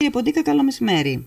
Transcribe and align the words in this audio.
Κύριε 0.00 0.12
Ποντίκα, 0.12 0.42
καλό 0.42 0.62
μεσημέρι. 0.62 1.26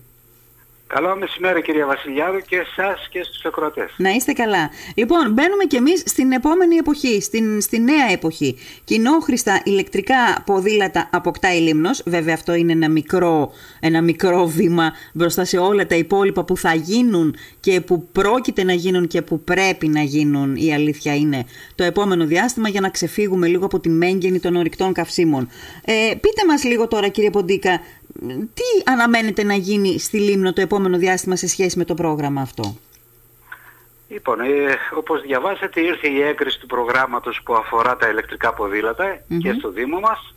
Καλό 0.86 1.16
μεσημέρι 1.16 1.62
κυρία 1.62 1.86
Βασιλιάδου 1.86 2.38
και 2.38 2.56
εσάς 2.56 3.08
και 3.10 3.22
στους 3.22 3.44
ακροατές. 3.44 3.94
Να 3.96 4.10
είστε 4.10 4.32
καλά. 4.32 4.70
Λοιπόν, 4.94 5.32
μπαίνουμε 5.32 5.64
κι 5.64 5.76
εμείς 5.76 6.02
στην 6.06 6.32
επόμενη 6.32 6.76
εποχή, 6.76 7.20
στην, 7.20 7.60
στη 7.60 7.80
νέα 7.80 8.10
εποχή. 8.12 8.58
Κοινόχρηστα 8.84 9.60
ηλεκτρικά 9.64 10.42
ποδήλατα 10.46 11.08
αποκτά 11.12 11.54
η 11.54 11.60
Λίμνος. 11.60 12.02
Βέβαια 12.06 12.34
αυτό 12.34 12.54
είναι 12.54 12.72
ένα 12.72 12.88
μικρό, 12.88 13.52
ένα 13.80 14.02
μικρό 14.02 14.46
βήμα 14.46 14.92
μπροστά 15.12 15.44
σε 15.44 15.58
όλα 15.58 15.86
τα 15.86 15.94
υπόλοιπα 15.94 16.44
που 16.44 16.56
θα 16.56 16.74
γίνουν 16.74 17.36
και 17.60 17.80
που 17.80 18.08
πρόκειται 18.12 18.64
να 18.64 18.72
γίνουν 18.72 19.06
και 19.06 19.22
που 19.22 19.40
πρέπει 19.40 19.88
να 19.88 20.02
γίνουν. 20.02 20.56
Η 20.56 20.74
αλήθεια 20.74 21.14
είναι 21.14 21.44
το 21.74 21.84
επόμενο 21.84 22.26
διάστημα 22.26 22.68
για 22.68 22.80
να 22.80 22.88
ξεφύγουμε 22.88 23.46
λίγο 23.46 23.64
από 23.64 23.80
τη 23.80 23.88
μέγενη 23.88 24.40
των 24.40 24.56
ορυκτών 24.56 24.92
καυσίμων. 24.92 25.48
Ε, 25.84 25.92
πείτε 26.20 26.46
μας 26.46 26.64
λίγο 26.64 26.88
τώρα 26.88 27.08
κύριε 27.08 27.30
Ποντίκα, 27.30 27.80
τι 28.54 28.90
αναμένεται 28.92 29.42
να 29.42 29.54
γίνει 29.54 29.98
στη 29.98 30.18
Λίμνο 30.18 30.52
το 30.52 30.60
επόμενο 30.60 30.98
διάστημα 30.98 31.36
σε 31.36 31.46
σχέση 31.46 31.78
με 31.78 31.84
το 31.84 31.94
πρόγραμμα 31.94 32.40
αυτό; 32.40 32.76
Λοιπόν, 34.08 34.40
ε, 34.40 34.78
όπως 34.96 35.22
διαβάσατε 35.22 35.80
ήρθε 35.80 36.08
η 36.08 36.22
έγκριση 36.22 36.60
του 36.60 36.66
προγράμματος 36.66 37.40
που 37.44 37.54
αφορά 37.54 37.96
τα 37.96 38.08
ηλεκτρικά 38.08 38.54
και 39.38 39.52
στο 39.52 39.70
Δήμο 39.70 40.00
μας, 40.00 40.34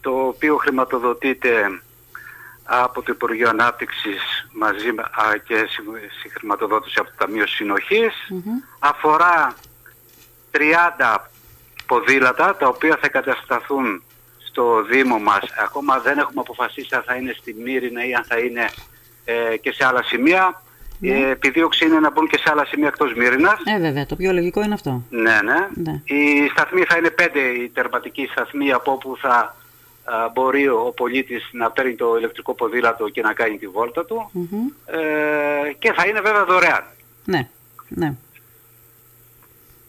το 0.00 0.10
οποίο 0.10 0.56
χρηματοδοτείται 0.56 1.80
από 2.64 3.02
το 3.02 3.12
Υπουργείο 3.12 3.48
Ανάπτυξης 3.48 4.48
μαζί 4.52 4.92
και 5.44 5.68
χρηματοδότηση 6.38 6.98
από 6.98 7.08
το 7.08 7.14
Ταμείο 7.18 7.44
Αφορά 8.78 9.54
30 10.50 11.16
ποδήλατα 11.86 12.56
τα 12.56 12.68
οποία 12.68 12.98
θα 13.00 13.08
κατασταθούν 13.08 14.02
στο 14.52 14.82
Δήμο 14.82 15.18
μας. 15.18 15.42
Ακόμα 15.64 15.98
δεν 15.98 16.18
έχουμε 16.18 16.40
αποφασίσει 16.40 16.94
αν 16.94 17.02
θα 17.02 17.14
είναι 17.14 17.34
στη 17.38 17.54
Μύρινα 17.64 18.06
ή 18.06 18.14
αν 18.14 18.24
θα 18.24 18.38
είναι 18.38 18.64
ε, 19.24 19.56
και 19.56 19.72
σε 19.72 19.84
άλλα 19.84 20.02
σημεία. 20.02 20.62
Ναι. 20.98 21.10
Ε, 21.10 21.30
επιδίωξη 21.30 21.86
είναι 21.86 22.00
να 22.00 22.10
μπουν 22.10 22.28
και 22.28 22.38
σε 22.38 22.50
άλλα 22.50 22.64
σημεία 22.64 22.88
εκτός 22.88 23.14
Μύρινας. 23.14 23.60
Ε, 23.64 23.78
βέβαια, 23.78 24.06
το 24.06 24.16
πιο 24.16 24.32
λογικό 24.32 24.62
είναι 24.62 24.74
αυτό. 24.74 25.02
Ναι, 25.10 25.38
ναι. 25.42 25.68
ναι. 25.74 26.00
Οι 26.04 26.48
σταθμοί 26.50 26.84
θα 26.88 26.96
είναι 26.96 27.10
πέντε 27.10 27.40
οι 27.40 27.68
τερματικοί 27.68 28.28
σταθμοί 28.30 28.72
από 28.72 28.92
όπου 28.92 29.16
θα 29.20 29.56
μπορεί 30.32 30.68
ο 30.68 30.92
πολίτης 30.96 31.48
να 31.52 31.70
παίρνει 31.70 31.94
το 31.94 32.16
ηλεκτρικό 32.18 32.54
ποδήλατο 32.54 33.08
και 33.08 33.22
να 33.22 33.32
κάνει 33.32 33.58
τη 33.58 33.66
βόλτα 33.66 34.04
του. 34.04 34.30
Ε, 34.86 35.72
και 35.78 35.92
θα 35.92 36.06
είναι 36.06 36.20
βέβαια 36.20 36.44
δωρεάν. 36.44 36.84
Ναι, 37.24 37.48
ναι. 37.88 38.14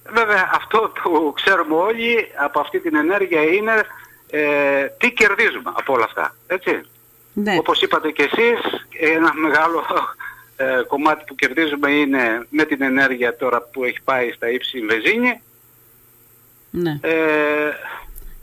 Βέβαια 0.10 0.50
αυτό 0.54 0.92
που 1.04 1.34
ξέρουμε 1.36 1.76
όλοι 1.76 2.28
από 2.44 2.60
αυτή 2.60 2.80
την 2.80 2.96
ενέργεια 2.96 3.42
είναι 3.42 3.72
ε, 4.36 4.86
τι 4.98 5.12
κερδίζουμε 5.12 5.72
από 5.74 5.94
όλα 5.94 6.04
αυτά. 6.04 6.36
Έτσι. 6.48 6.82
Ναι. 7.34 7.56
Όπως 7.58 7.82
είπατε 7.82 8.12
και 8.12 8.24
εσείς, 8.24 8.88
ένα 9.00 9.34
μεγάλο 9.34 9.84
ε, 10.56 10.82
κομμάτι 10.88 11.24
που 11.28 11.36
κερδίζουμε 11.36 11.92
είναι 11.92 12.48
με 12.50 12.64
την 12.64 12.82
ενέργεια 12.82 13.36
τώρα 13.36 13.62
που 13.62 13.84
έχει 13.84 14.02
πάει 14.04 14.32
στα 14.32 14.50
ύψη 14.50 14.78
η 14.78 14.86
βεζίνη. 14.86 15.42
Ναι. 16.70 17.00
Ε, 17.02 17.72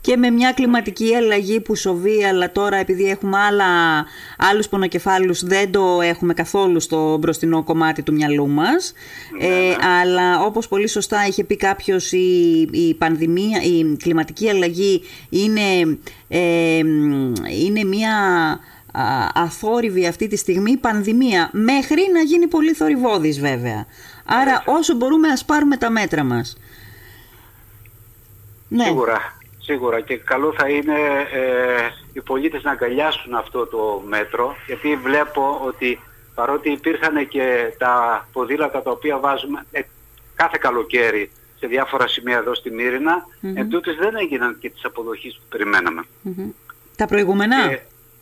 και 0.01 0.17
με 0.17 0.29
μια 0.29 0.51
κλιματική 0.51 1.15
αλλαγή 1.15 1.59
που 1.59 1.75
σοβεί, 1.75 2.23
αλλά 2.23 2.51
τώρα 2.51 2.77
επειδή 2.77 3.09
έχουμε 3.09 3.37
άλλα, 3.37 3.65
άλλους 4.37 4.67
πονοκεφάλους 4.69 5.43
δεν 5.43 5.71
το 5.71 6.01
έχουμε 6.01 6.33
καθόλου 6.33 6.79
στο 6.79 7.17
μπροστινό 7.17 7.63
κομμάτι 7.63 8.03
του 8.03 8.13
μυαλού 8.13 8.47
μας. 8.47 8.93
Ναι, 9.39 9.45
ε, 9.45 9.49
ναι. 9.49 9.75
αλλά 10.01 10.41
όπως 10.41 10.67
πολύ 10.67 10.87
σωστά 10.87 11.27
είχε 11.27 11.43
πει 11.43 11.55
κάποιος, 11.55 12.11
η, 12.11 12.67
η 12.71 12.93
πανδημία, 12.93 13.61
η 13.61 13.95
κλιματική 13.95 14.49
αλλαγή 14.49 15.01
είναι, 15.29 15.97
ε, 16.27 16.77
είναι 17.65 17.83
μια 17.83 18.15
αθόρυβη 19.33 20.07
αυτή 20.07 20.27
τη 20.27 20.37
στιγμή 20.37 20.77
πανδημία, 20.77 21.49
μέχρι 21.51 22.01
να 22.13 22.21
γίνει 22.21 22.47
πολύ 22.47 22.73
θορυβόδης 22.73 23.39
βέβαια. 23.39 23.85
Άρα 24.25 24.63
όσο 24.65 24.95
μπορούμε 24.95 25.27
ας 25.27 25.45
πάρουμε 25.45 25.77
τα 25.77 25.89
μέτρα 25.89 26.23
μας. 26.23 26.57
Ναι. 28.67 28.83
Σίγουρα. 28.83 29.39
Σίγουρα. 29.71 30.01
Και 30.01 30.17
καλό 30.17 30.53
θα 30.57 30.69
είναι 30.69 30.97
ε, 31.31 31.89
οι 32.13 32.21
πολίτες 32.21 32.63
να 32.63 32.71
αγκαλιάσουν 32.71 33.33
αυτό 33.33 33.65
το 33.65 34.03
μέτρο 34.07 34.55
γιατί 34.65 34.95
βλέπω 34.95 35.61
ότι 35.65 35.99
παρότι 36.35 36.71
υπήρχαν 36.71 37.27
και 37.27 37.73
τα 37.77 38.27
ποδήλατα 38.31 38.81
τα 38.81 38.91
οποία 38.91 39.19
βάζουμε 39.19 39.65
ε, 39.71 39.81
κάθε 40.35 40.57
καλοκαίρι 40.59 41.31
σε 41.59 41.67
διάφορα 41.67 42.07
σημεία 42.07 42.37
εδώ 42.37 42.55
στη 42.55 42.71
Μύρινα, 42.71 43.25
mm 43.41 43.97
δεν 43.99 44.15
έγιναν 44.15 44.57
και 44.59 44.69
τις 44.69 44.85
αποδοχές 44.85 45.33
που 45.33 45.45
περιμέναμε. 45.49 46.01
Τα 46.95 47.07
προηγούμενα; 47.07 47.55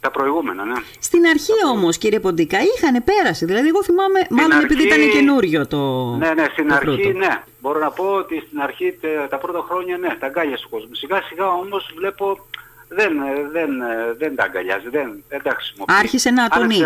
Τα 0.01 0.11
προηγούμενα, 0.11 0.65
ναι. 0.65 0.75
Στην 0.99 1.25
αρχή 1.25 1.51
όμως, 1.71 1.97
κύριε 1.97 2.19
Ποντικά, 2.19 2.57
είχαν 2.59 3.03
πέρασει. 3.03 3.45
Δηλαδή, 3.45 3.67
εγώ 3.67 3.83
θυμάμαι, 3.83 4.19
μάλλον 4.29 4.63
επειδή 4.63 4.85
ήταν 4.85 5.09
καινούριο 5.09 5.67
το. 5.67 5.77
Ναι, 6.15 6.33
ναι, 6.33 6.45
στην 6.51 6.73
αρχή, 6.73 7.13
ναι. 7.13 7.43
Μπορώ 7.59 7.79
να 7.79 7.91
πω 7.91 8.03
ότι 8.03 8.43
στην 8.47 8.59
αρχή 8.59 8.99
τα 9.29 9.38
πρώτα 9.38 9.65
χρόνια, 9.69 9.97
ναι, 9.97 10.15
τα 10.19 10.25
αγκάλιασε 10.25 10.63
ο 10.65 10.69
κόσμος. 10.69 10.97
Σιγά 10.97 11.21
σιγά 11.21 11.47
όμως 11.47 11.91
βλέπω 11.95 12.47
δεν, 12.88 13.11
δεν, 13.51 13.69
δεν 14.17 14.35
τα 14.35 14.43
αγκαλιάζει, 14.43 14.89
δεν, 14.89 15.23
δεν 15.29 15.41
τα 15.43 15.51
χρησιμοποιεί. 15.51 15.93
Άρχισε 15.99 16.29
να 16.29 16.49
τονεί. 16.49 16.81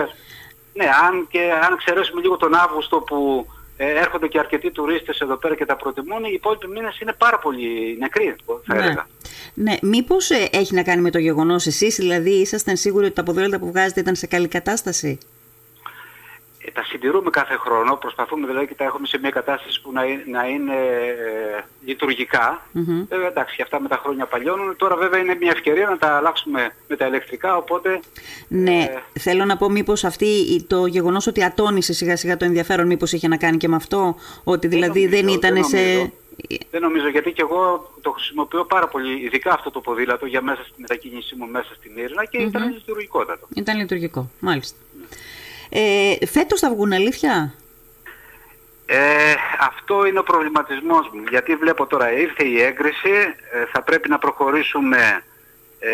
Ναι, 0.74 0.86
αν, 1.08 1.28
και, 1.30 1.52
αν 1.66 1.74
εξαιρέσουμε 1.74 2.22
λίγο 2.22 2.38
τον 2.38 2.54
Αύγουστο 2.54 2.98
που 2.98 3.48
ε, 3.78 3.90
έρχονται 3.90 4.28
και 4.28 4.40
αρκετοί 4.40 4.72
τουρίστες 4.72 5.20
εδώ 5.20 5.36
πέρα 5.36 5.56
και 5.56 5.66
τα 5.66 5.76
προτιμούν, 5.76 6.24
οι 6.24 6.32
υπόλοιποι 6.34 6.68
μήνες 6.68 7.00
είναι 7.00 7.14
πάρα 7.18 7.40
πολύ 7.40 7.98
νεκροί, 8.00 8.36
θα 8.66 8.76
ναι. 8.76 8.84
έλεγα. 8.84 9.08
Ναι, 9.54 9.76
μήπως 9.82 10.30
ε, 10.30 10.48
έχει 10.52 10.76
να 10.76 10.84
κάνει 10.84 11.02
με 11.02 11.12
το 11.12 11.20
γεγονός 11.20 11.66
εσείς, 11.66 11.96
δηλαδή 11.96 12.30
ήσασταν 12.30 12.78
σίγουροι 12.78 13.06
ότι 13.06 13.16
τα 13.16 13.24
ποδήλατα 13.24 13.60
που 13.60 13.68
βγάζετε 13.68 14.00
ήταν 14.00 14.16
σε 14.16 14.28
καλή 14.28 14.48
κατάσταση; 14.48 15.18
Ε, 16.66 16.72
τα 16.72 16.84
συντηρούμε 16.84 17.30
κάθε 17.30 17.56
χρόνο, 17.56 17.96
προσπαθούμε 17.96 18.48
δηλαδή 18.48 18.68
και 18.68 18.74
τα 18.76 18.84
έχουμε 18.84 19.08
σε 19.08 19.20
μια 19.20 19.30
κατάσταση 19.30 19.82
που 19.82 19.92
να, 19.92 20.04
είναι, 20.04 20.24
να 20.28 20.48
είναι 20.48 20.76
ε, 20.76 21.64
λειτουργικά. 21.86 22.66
Mm-hmm. 22.76 23.06
Βέβαια 23.10 23.28
εντάξει, 23.28 23.62
αυτά 23.62 23.82
με 23.82 23.88
τα 23.88 24.00
χρόνια 24.04 24.26
παλιώνουν. 24.26 24.76
Τώρα 24.76 24.96
βέβαια 24.96 25.20
είναι 25.20 25.36
μια 25.36 25.52
ευκαιρία 25.52 25.88
να 25.90 25.98
τα 25.98 26.18
αλλάξουμε 26.18 26.76
με 26.88 26.96
τα 26.96 27.08
ηλεκτρικά, 27.08 27.58
οπότε... 27.58 28.00
Ναι, 28.48 28.90
ε, 29.14 29.20
θέλω 29.20 29.46
να 29.46 29.58
πω 29.58 29.70
μήπως 29.70 30.04
αυτή, 30.04 30.64
το 30.68 30.86
γεγονός 30.86 31.28
ότι 31.28 31.44
ατόνισε 31.44 31.94
σιγά 31.94 32.16
σιγά 32.16 32.38
το 32.38 32.46
ενδιαφέρον 32.46 32.88
μήπως 32.88 33.12
είχε 33.12 33.28
να 33.28 33.38
κάνει 33.38 33.58
και 33.58 33.68
με 33.68 33.76
αυτό, 33.76 34.16
ότι 34.44 34.68
δηλαδή 34.68 35.08
δεν, 35.08 35.28
ήταν 35.28 35.64
σε... 35.64 36.12
Δεν 36.72 36.82
νομίζω, 36.82 37.08
γιατί 37.08 37.32
και 37.32 37.42
εγώ 37.42 37.92
το 38.02 38.12
χρησιμοποιώ 38.12 38.66
πάρα 38.66 38.88
πολύ, 38.88 39.26
ειδικά 39.26 39.54
αυτό 39.54 39.72
το 39.72 39.80
ποδήλατο 39.80 40.26
για 40.26 40.42
μέσα 40.42 40.64
στη 40.64 40.82
μετακίνησή 40.82 41.36
μου 41.36 41.48
μέσα 41.48 41.74
στην 41.76 41.98
Ήρνα 41.98 42.26
και 42.26 42.38
mm-hmm. 42.42 42.48
ήταν 42.48 42.74
λειτουργικότατο. 42.74 43.48
Ήταν 43.56 43.78
λειτουργικό, 43.78 44.30
μάλιστα. 44.40 44.78
Ε, 45.76 46.26
φέτος 46.26 46.60
θα 46.60 46.70
βγουν 46.70 46.94
αλήθεια; 46.94 47.54
Ε, 48.86 49.34
αυτό 49.60 50.06
είναι 50.06 50.20
ο 50.20 50.24
προβληματισμός 50.24 51.10
μου, 51.14 51.24
γιατί 51.30 51.56
βλέπω 51.56 51.86
τώρα 51.86 52.12
ήρθε 52.12 52.44
η 52.44 52.62
έγκριση, 52.62 53.12
ε, 53.52 53.66
θα 53.72 53.82
πρέπει 53.82 54.10
να 54.10 54.18
προχωρήσουμε 54.18 55.24
ε, 55.80 55.92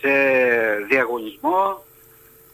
σε 0.00 0.10
διαγωνισμό, 0.88 1.84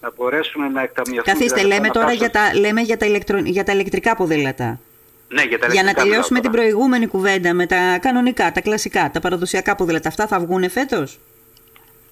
να 0.00 0.10
μπορέσουμε 0.16 0.68
να 0.68 0.82
εκταμιευτούμε... 0.82 1.36
Καθίστε, 1.36 1.62
λέμε 1.62 1.88
τώρα 1.88 2.12
για 2.12 2.30
τα, 2.30 2.58
λέμε 2.58 2.80
για 2.80 2.96
τα, 2.96 3.06
ηλεκτρο, 3.06 3.38
για 3.38 3.64
τα 3.64 3.72
ηλεκτρικά 3.72 4.16
ποδήλατα. 4.16 4.80
Ναι, 5.28 5.42
για, 5.42 5.58
τα 5.58 5.66
για 5.66 5.82
να 5.82 5.94
τελειώσουμε 5.94 6.40
την 6.40 6.50
προηγούμενη 6.50 7.06
κουβέντα 7.06 7.54
με 7.54 7.66
τα 7.66 7.98
κανονικά, 8.00 8.52
τα 8.52 8.60
κλασικά, 8.60 9.10
τα 9.12 9.20
παραδοσιακά 9.20 9.74
ποδήλατα. 9.74 10.08
Αυτά 10.08 10.26
θα 10.26 10.40
βγουν 10.40 10.70
φέτος; 10.70 11.18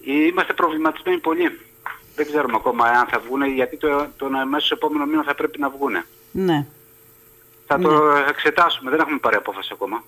Είμαστε 0.01 0.53
προβληματισμένοι 0.53 1.19
πολύ 1.19 1.59
δεν 2.19 2.27
ξέρουμε 2.27 2.57
ακόμα 2.57 2.85
αν 2.85 3.07
θα 3.07 3.19
βγουν, 3.19 3.43
γιατί 3.43 3.77
το, 3.77 4.07
τον 4.17 4.35
αμέσως 4.35 4.71
επόμενο 4.71 5.07
μήνα 5.07 5.23
θα 5.23 5.35
πρέπει 5.35 5.61
να 5.61 5.69
βγουν. 5.71 5.95
Ναι. 6.31 6.67
Θα 7.67 7.79
το 7.79 7.91
ναι. 7.91 8.25
εξετάσουμε, 8.29 8.91
δεν 8.91 9.01
έχουμε 9.01 9.19
πάρει 9.19 9.37
απόφαση 9.37 9.71
ακόμα. 9.73 10.05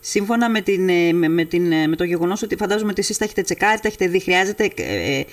Σύμφωνα 0.00 0.50
με, 0.50 0.60
την, 0.60 0.88
ε, 0.88 1.12
με, 1.12 1.28
με, 1.28 1.44
την, 1.44 1.72
ε, 1.72 1.86
με 1.86 1.96
το 1.96 2.04
γεγονός 2.04 2.42
ότι 2.42 2.56
φαντάζομαι 2.56 2.90
ότι 2.90 3.00
εσείς 3.00 3.18
τα 3.18 3.24
έχετε 3.24 3.42
τσεκάρει, 3.42 3.80
τα 3.80 3.88
έχετε 3.88 4.06
δει, 4.06 4.20
χρειάζεται 4.20 4.72
ε, 4.74 5.18
ε, 5.18 5.24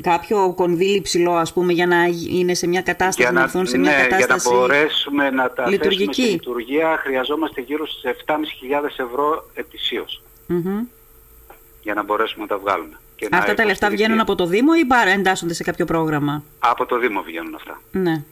κάποιο 0.00 0.52
κονδύλι 0.56 1.00
ψηλό, 1.00 1.32
ας 1.32 1.52
πούμε, 1.52 1.72
για 1.72 1.86
να 1.86 1.96
είναι 2.30 2.54
σε 2.54 2.66
μια 2.66 2.82
κατάσταση, 2.82 3.22
για 3.22 3.30
να, 3.30 3.38
να 3.38 3.44
έρθουν 3.44 3.66
σε 3.66 3.78
μια 3.78 3.90
ναι, 3.90 4.02
κατάσταση. 4.02 4.48
Για 4.48 4.56
να 4.56 4.66
μπορέσουμε 4.66 5.30
να 5.30 5.50
τα 5.50 5.68
λειτουργική. 5.68 6.04
θέσουμε 6.04 6.26
σε 6.26 6.32
λειτουργία, 6.32 6.96
χρειαζόμαστε 7.02 7.60
γύρω 7.60 7.86
στις 7.86 8.10
7.500 8.26 8.36
ευρώ 8.96 9.50
ετησίως. 9.54 10.22
Mm-hmm. 10.48 10.86
Για 11.82 11.94
να 11.94 12.02
μπορέσουμε 12.02 12.42
να 12.42 12.48
τα 12.48 12.58
βγάλουμε. 12.58 12.98
Αυτά 13.30 13.54
τα 13.54 13.64
λεφτά 13.64 13.90
βγαίνουν 13.90 14.20
από 14.20 14.34
το 14.34 14.46
Δήμο 14.46 14.72
ή 14.80 14.84
παρά 14.84 15.10
εντάσσονται 15.10 15.54
σε 15.54 15.62
κάποιο 15.62 15.84
πρόγραμμα; 15.84 16.42
Από 16.58 16.86
το 16.86 16.98
Δήμο 16.98 17.22
βγαίνουν 17.22 17.54
αυτά. 17.54 17.80
Ναι. 17.90 18.22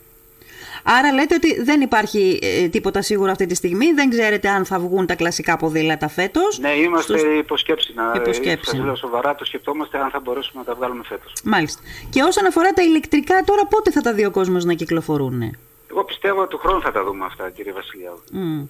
Άρα 0.82 1.12
λέτε 1.12 1.34
ότι 1.34 1.62
δεν 1.62 1.80
υπάρχει 1.80 2.38
ε, 2.42 2.68
τίποτα 2.68 3.02
σίγουρο 3.02 3.30
αυτή 3.30 3.46
τη 3.46 3.54
στιγμή. 3.54 3.92
Δεν 3.92 4.10
ξέρετε 4.10 4.48
αν 4.48 4.64
θα 4.64 4.78
βγουν 4.78 5.06
τα 5.06 5.14
κλασικά 5.14 5.56
ποδήλατα 5.56 6.08
φέτος. 6.08 6.58
Ναι, 6.58 6.70
είμαστε 6.70 7.18
στους... 7.18 7.38
υποσκέψη. 7.38 7.92
Να 7.94 8.12
υποσκέψη. 8.16 8.76
λέω 8.76 8.96
σοβαρά, 8.96 9.34
το 9.34 9.44
σκεφτόμαστε 9.44 9.98
αν 9.98 10.10
θα 10.10 10.20
μπορέσουμε 10.20 10.62
να 10.62 10.64
τα 10.64 10.74
βγάλουμε 10.74 11.02
φέτος. 11.04 11.32
Μάλιστα. 11.44 11.82
Και 12.10 12.22
όσον 12.22 12.46
αφορά 12.46 12.72
τα 12.72 12.82
ηλεκτρικά, 12.82 13.42
τώρα 13.44 13.66
πότε 13.66 13.90
θα 13.90 14.00
τα 14.00 14.12
δει 14.12 14.24
ο 14.24 14.30
κόσμος 14.30 14.64
να 14.64 14.74
κυκλοφορούν. 14.74 15.56
Εγώ 15.90 16.04
πιστεύω 16.04 16.40
ότι 16.40 16.50
του 16.50 16.58
χρόνου 16.58 16.80
θα 16.80 16.92
τα 16.92 17.04
δούμε 17.04 17.24
αυτά, 17.24 17.50
κύριε 17.50 17.72
Βασιλιάδου. 17.72 18.22
Mm. 18.32 18.68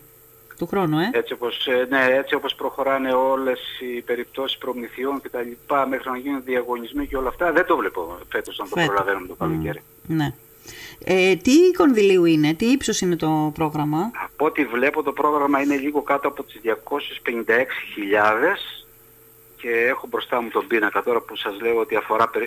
Του 0.62 0.68
χρόνου, 0.68 0.98
ε. 0.98 1.10
Έτσι 1.12 1.32
όπως, 1.32 1.66
ε, 1.66 1.86
ναι, 1.88 2.06
έτσι 2.18 2.34
όπως 2.34 2.54
προχωράνε 2.54 3.12
όλες 3.12 3.60
οι 3.80 4.00
περιπτώσεις 4.00 4.58
προμηθειών 4.58 5.20
και 5.20 5.28
τα 5.28 5.40
λοιπά 5.40 5.86
μέχρι 5.86 6.10
να 6.10 6.16
γίνουν 6.16 6.42
διαγωνισμοί 6.44 7.06
και 7.06 7.16
όλα 7.16 7.28
αυτά, 7.28 7.52
δεν 7.52 7.66
το 7.66 7.76
βλέπω 7.76 8.18
φέτος 8.28 8.58
να 8.58 8.64
το 8.64 8.70
Φέτος. 8.74 8.86
προλαβαίνουμε 8.86 9.26
το 9.26 9.34
καλοκαίρι. 9.34 9.80
Mm, 9.80 9.82
ναι. 10.06 10.34
Ε, 11.04 11.36
τι 11.36 11.72
κονδυλίου 11.76 12.24
είναι, 12.24 12.54
τι 12.54 12.66
ύψος 12.66 13.00
είναι 13.00 13.16
το 13.16 13.50
πρόγραμμα; 13.54 14.10
Από 14.24 14.44
ό,τι 14.44 14.64
βλέπω 14.64 15.02
το 15.02 15.12
πρόγραμμα 15.12 15.60
είναι 15.60 15.76
λίγο 15.76 16.02
κάτω 16.02 16.28
από 16.28 16.42
τις 16.42 16.60
256.000 16.62 18.78
και 19.56 19.68
έχω 19.68 20.06
μπροστά 20.10 20.42
μου 20.42 20.48
τον 20.48 20.66
πίνακα 20.66 21.02
τώρα 21.02 21.20
που 21.20 21.36
σας 21.36 21.60
λέω 21.60 21.78
ότι 21.78 21.96
αφορά, 21.96 22.30
ε, 22.34 22.44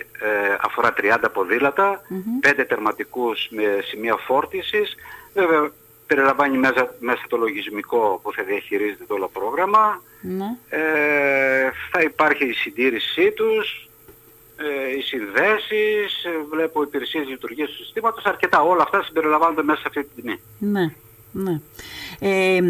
αφορά 0.60 0.92
30 0.92 1.28
ποδήλατα, 1.32 2.00
mm-hmm. 2.10 2.60
5 2.60 2.64
τερματικούς 2.68 3.48
με 3.50 3.78
σημεία 3.82 4.16
φόρτισης. 4.16 4.94
Βέβαια 5.34 5.70
περιλαμβάνει 6.06 6.58
μέσα, 6.58 6.94
μέσα 6.98 7.24
το 7.28 7.36
λογισμικό 7.36 8.20
που 8.22 8.32
θα 8.32 8.42
διαχειρίζεται 8.42 9.04
το 9.08 9.14
όλο 9.14 9.28
πρόγραμμα. 9.32 10.02
Ναι. 10.20 10.56
Ε, 10.68 11.70
θα 11.90 12.00
υπάρχει 12.00 12.44
η 12.44 12.52
συντήρησή 12.52 13.30
τους, 13.30 13.88
ε, 14.56 14.96
οι 14.96 15.00
συνδέσεις, 15.00 16.24
ε, 16.24 16.30
βλέπω 16.50 16.82
υπηρεσίες 16.82 17.26
λειτουργίας 17.26 17.70
του 17.70 17.76
συστήματος, 17.76 18.24
αρκετά 18.24 18.62
όλα 18.62 18.82
αυτά 18.82 19.02
συμπεριλαμβάνονται 19.02 19.62
μέσα 19.62 19.80
σε 19.80 19.86
αυτή 19.86 20.04
τη 20.04 20.22
τιμή. 20.22 20.40
Ναι. 20.58 20.94
Ναι. 21.32 21.60
Ε, 22.18 22.60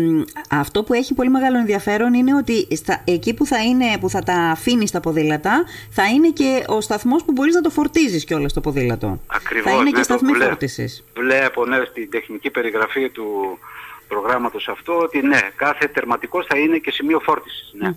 αυτό 0.50 0.82
που 0.82 0.92
έχει 0.92 1.14
πολύ 1.14 1.30
μεγάλο 1.30 1.58
ενδιαφέρον 1.58 2.14
είναι 2.14 2.34
ότι 2.34 2.76
στα, 2.76 3.02
εκεί 3.04 3.34
που 3.34 3.46
θα, 3.46 3.62
είναι, 3.62 3.98
που 4.00 4.10
θα 4.10 4.22
τα 4.22 4.34
αφήνεις 4.34 4.90
τα 4.90 5.00
ποδήλατα 5.00 5.64
θα 5.90 6.04
είναι 6.06 6.28
και 6.28 6.64
ο 6.66 6.80
σταθμός 6.80 7.24
που 7.24 7.32
μπορείς 7.32 7.54
να 7.54 7.60
το 7.60 7.70
φορτίζεις 7.70 8.24
κιόλας 8.24 8.52
το 8.52 8.60
ποδήλατο. 8.60 9.20
Ακριβώς. 9.26 9.72
Θα 9.72 9.78
είναι 9.78 9.90
και 9.90 10.02
σταθμή 10.02 10.32
βλέπω, 10.32 10.48
φόρτισης. 10.48 11.04
Βλέπω 11.16 11.66
ναι, 11.66 11.84
στην 11.90 12.10
τεχνική 12.10 12.50
περιγραφή 12.50 13.10
του 13.10 13.58
προγράμματος 14.08 14.68
αυτό 14.68 14.98
ότι 14.98 15.22
ναι, 15.22 15.40
κάθε 15.56 15.86
τερματικός 15.86 16.46
θα 16.48 16.58
είναι 16.58 16.78
και 16.78 16.90
σημείο 16.90 17.20
φόρτισης. 17.20 17.74
Ναι. 17.78 17.94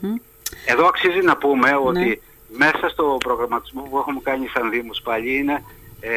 Εδώ 0.66 0.86
αξίζει 0.86 1.22
να 1.22 1.38
πούμε 1.38 1.70
ναι. 1.70 1.76
ότι 1.76 2.22
μέσα 2.58 2.90
στο 2.90 3.18
προγραμματισμό 3.20 3.82
που 3.82 3.98
έχουμε 3.98 4.20
κάνει 4.24 4.48
σαν 4.48 4.70
Δήμος 4.70 5.02
πάλι 5.02 5.38
είναι 5.38 5.64
ε, 6.00 6.10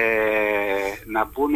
να 1.06 1.25
μπουν 1.25 1.50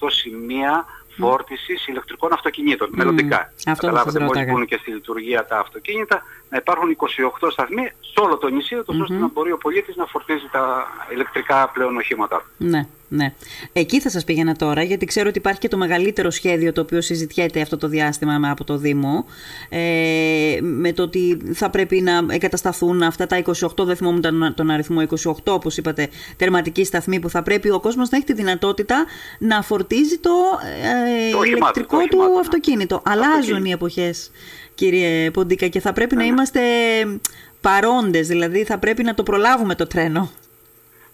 28 0.00 0.06
σημεία 0.10 0.84
φόρτιση 1.18 1.74
ηλεκτρικών 1.86 2.32
αυτοκινήτων, 2.32 2.88
mm. 2.88 2.96
μελλοντικά. 2.96 3.52
Αυτό 3.66 3.86
Καταλάβατε 3.86 4.20
μόλις 4.20 4.46
μπουν 4.46 4.66
και 4.66 4.76
στη 4.80 4.90
λειτουργία 4.90 5.46
τα 5.46 5.58
αυτοκίνητα, 5.58 6.22
να 6.50 6.56
υπάρχουν 6.56 6.96
28 7.40 7.48
σταθμοί 7.50 7.90
σε 8.00 8.20
όλο 8.20 8.36
το 8.36 8.48
νησί, 8.48 8.76
mm-hmm. 8.80 9.00
ώστε 9.02 9.14
να 9.14 9.28
μπορεί 9.28 9.52
ο 9.52 9.58
πολίτης 9.58 9.96
να 9.96 10.06
φορτίζει 10.06 10.48
τα 10.50 10.86
ηλεκτρικά 11.12 11.70
πλέον 11.72 11.96
οχήματα. 11.96 12.44
Ναι, 12.56 12.86
ναι. 13.08 13.32
Εκεί 13.72 14.00
θα 14.00 14.10
σας 14.10 14.24
πήγαινα 14.24 14.56
τώρα, 14.56 14.82
γιατί 14.82 15.06
ξέρω 15.06 15.28
ότι 15.28 15.38
υπάρχει 15.38 15.60
και 15.60 15.68
το 15.68 15.76
μεγαλύτερο 15.76 16.30
σχέδιο 16.30 16.72
το 16.72 16.80
οποίο 16.80 17.00
συζητιέται 17.00 17.60
αυτό 17.60 17.76
το 17.76 17.88
διάστημα 17.88 18.50
από 18.50 18.64
το 18.64 18.76
Δήμο, 18.76 19.24
ε, 19.68 20.58
με 20.60 20.92
το 20.92 21.02
ότι 21.02 21.38
θα 21.52 21.70
πρέπει 21.70 22.00
να 22.00 22.20
εγκατασταθούν 22.28 23.02
αυτά 23.02 23.26
τα 23.26 23.42
28, 23.76 23.84
δεν 23.84 23.96
θυμόμουν 23.96 24.54
τον 24.54 24.70
αριθμό 24.70 25.02
28, 25.24 25.32
όπως 25.44 25.76
είπατε, 25.76 26.08
τερματική 26.36 26.84
σταθμή 26.84 27.20
που 27.20 27.30
θα 27.30 27.42
πρέπει 27.42 27.70
ο 27.70 27.80
κόσμος 27.80 28.10
να 28.10 28.16
έχει 28.16 28.26
τη 28.26 28.32
δυνατότητα 28.32 29.04
να 29.38 29.62
φορτίζει 29.62 30.18
το 30.18 30.30
ε, 31.44 31.48
ηλεκτρικό 31.48 31.98
του 31.98 32.38
αυτοκίνητο. 32.40 33.02
Αλλάζουν 33.04 33.64
οι 33.64 33.70
εποχές 33.70 34.30
κύριε 34.74 35.30
Ποντίκα, 35.30 35.66
και 35.66 35.80
θα 35.80 35.92
πρέπει 35.92 36.14
να 36.14 36.20
ναι, 36.22 36.26
ναι. 36.26 36.32
είμαστε 36.32 36.60
παρόντες, 37.60 38.26
δηλαδή 38.26 38.64
θα 38.64 38.78
πρέπει 38.78 39.02
να 39.02 39.14
το 39.14 39.22
προλάβουμε 39.22 39.74
το 39.74 39.86
τρένο. 39.86 40.30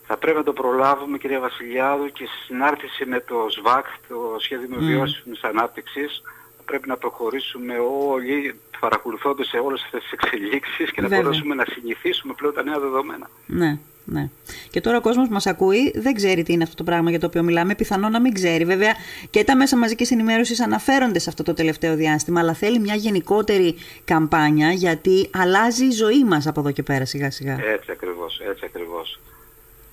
Θα 0.06 0.16
πρέπει 0.16 0.36
να 0.36 0.42
το 0.42 0.52
προλάβουμε 0.52 1.18
κυρία 1.18 1.40
Βασιλιάδου 1.40 2.06
και 2.12 2.24
σε 2.24 2.44
συνάρτηση 2.46 3.04
με 3.06 3.20
το 3.20 3.46
ΣΒΑΚ, 3.48 3.86
το 4.08 4.36
Σχέδιο 4.38 4.68
mm. 4.76 4.78
Βιώσιμης 4.78 5.42
Ανάπτυξης, 5.42 6.22
θα 6.56 6.62
πρέπει 6.64 6.88
να 6.88 6.96
προχωρήσουμε 6.96 7.74
όλοι 8.10 8.60
παρακολουθώντας 8.80 9.46
σε 9.46 9.56
όλες 9.56 9.82
αυτές 9.82 10.02
τις 10.02 10.12
εξελίξεις 10.12 10.90
και 10.90 11.00
να 11.00 11.08
μπορέσουμε 11.08 11.54
να 11.54 11.64
συνηθίσουμε 11.68 12.34
πλέον 12.34 12.54
τα 12.54 12.62
νέα 12.62 12.80
δεδομένα. 12.80 13.30
Ναι. 13.46 13.78
Ναι. 14.06 14.28
Και 14.70 14.80
τώρα 14.80 14.96
ο 14.96 15.00
κόσμος 15.00 15.28
μας 15.28 15.46
ακούει, 15.46 15.92
δεν 15.96 16.14
ξέρει 16.14 16.42
τι 16.42 16.52
είναι 16.52 16.62
αυτό 16.62 16.74
το 16.74 16.84
πράγμα 16.84 17.10
για 17.10 17.20
το 17.20 17.26
οποίο 17.26 17.42
μιλάμε. 17.42 17.74
Πιθανό 17.74 18.08
να 18.08 18.20
μην 18.20 18.34
ξέρει. 18.34 18.64
Βέβαια 18.64 18.92
και 19.30 19.44
τα 19.44 19.56
μέσα 19.56 19.76
μαζικής 19.76 20.10
ενημέρωσης 20.10 20.60
αναφέρονται 20.60 21.18
σε 21.18 21.28
αυτό 21.28 21.42
το 21.42 21.54
τελευταίο 21.54 21.96
διάστημα, 21.96 22.40
αλλά 22.40 22.52
θέλει 22.54 22.78
μια 22.78 22.94
γενικότερη 22.94 23.74
καμπάνια 24.04 24.72
γιατί 24.72 25.30
αλλάζει 25.32 25.84
η 25.86 25.90
ζωή 25.90 26.24
μας 26.24 26.46
από 26.46 26.60
εδώ 26.60 26.70
και 26.70 26.82
πέρα 26.82 27.04
σιγά 27.04 27.30
σιγά. 27.30 27.58
Έτσι 27.64 27.90
ακριβώς. 27.90 28.40
Έτσι 28.50 28.64
ακριβώς. 28.64 29.20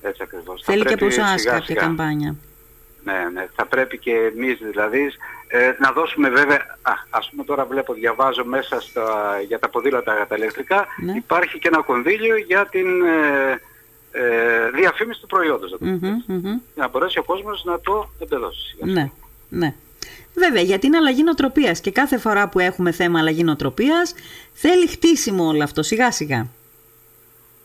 Έτσι 0.02 0.22
ακριβώς. 0.22 0.62
Θέλει 0.64 0.84
και 0.84 0.94
από 0.94 1.06
εσάς 1.06 1.44
κάποια 1.44 1.74
καμπάνια. 1.74 2.36
Ναι, 3.04 3.28
ναι. 3.32 3.46
Θα 3.54 3.66
πρέπει 3.66 3.98
και 3.98 4.12
εμείς 4.36 4.58
δηλαδή 4.58 5.12
ε, 5.48 5.72
να 5.78 5.92
δώσουμε 5.92 6.28
βέβαια, 6.28 6.78
α, 6.82 6.92
ας 7.10 7.28
πούμε 7.30 7.44
τώρα 7.44 7.64
βλέπω, 7.64 7.92
διαβάζω 7.92 8.44
μέσα 8.44 8.80
στα, 8.80 9.36
για 9.46 9.58
τα 9.58 9.68
ποδήλατα 9.68 10.26
τα 10.28 10.36
ηλεκτρικά, 10.36 10.86
ναι. 10.96 11.12
υπάρχει 11.12 11.58
και 11.58 11.68
ένα 11.68 11.82
κονδύλιο 11.82 12.36
για 12.36 12.66
την 12.70 12.86
ε, 13.04 13.60
ε, 14.12 14.70
διαφήμιση 14.70 15.20
του 15.20 15.26
προϊόντος. 15.26 15.74
Mm-hmm, 15.80 16.26
Για 16.26 16.60
να 16.74 16.88
μπορέσει 16.88 17.18
ο 17.18 17.22
κόσμος 17.22 17.64
να 17.64 17.80
το 17.80 18.10
εμπεδώσει. 18.18 18.76
Ναι, 18.80 19.10
ναι. 19.48 19.74
Βέβαια, 20.34 20.62
γιατί 20.62 20.86
είναι 20.86 20.96
αλλαγή 20.96 21.22
νοοτροπίας 21.22 21.80
και 21.80 21.90
κάθε 21.90 22.18
φορά 22.18 22.48
που 22.48 22.58
έχουμε 22.58 22.92
θέμα 22.92 23.18
αλλαγή 23.18 23.44
νοοτροπίας 23.44 24.14
θέλει 24.52 24.86
χτίσιμο 24.86 25.46
όλο 25.46 25.62
αυτό 25.62 25.82
σιγά 25.82 26.10
σιγά. 26.10 26.46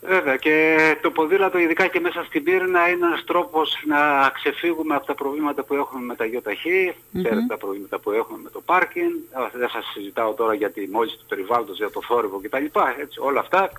Βέβαια 0.02 0.36
και 0.36 0.78
το 1.02 1.12
ποδήλατο 1.12 1.58
ειδικά 1.58 1.88
και 1.88 2.00
μέσα 2.00 2.24
στην 2.24 2.44
πύρνα 2.44 2.90
είναι 2.90 3.06
ένας 3.06 3.24
τρόπος 3.24 3.84
να 3.86 4.30
ξεφύγουμε 4.34 4.96
από 4.96 5.06
τα 5.06 5.16
προβλήματα 5.16 5.64
που 5.64 5.76
έχουμε 5.76 6.06
με 6.06 6.16
τα 6.16 6.26
γιοταχή, 6.26 6.94
mm-hmm. 7.14 7.48
τα 7.48 7.58
προβλήματα 7.58 8.00
που 8.00 8.12
έχουμε 8.12 8.40
με 8.44 8.50
το 8.50 8.62
πάρκινγκ, 8.62 9.14
δεν 9.54 9.70
σας 9.70 9.92
συζητάω 9.94 10.34
τώρα 10.34 10.54
για 10.54 10.72
τη 10.72 10.88
μόλις 10.88 11.18
του 11.18 11.26
περιβάλλοντος, 11.28 11.78
για 11.78 11.90
το 11.90 12.02
θόρυβο 12.02 12.42
κτλ. 12.42 12.66
Έτσι, 13.00 13.20
όλα 13.20 13.40
αυτά 13.40 13.72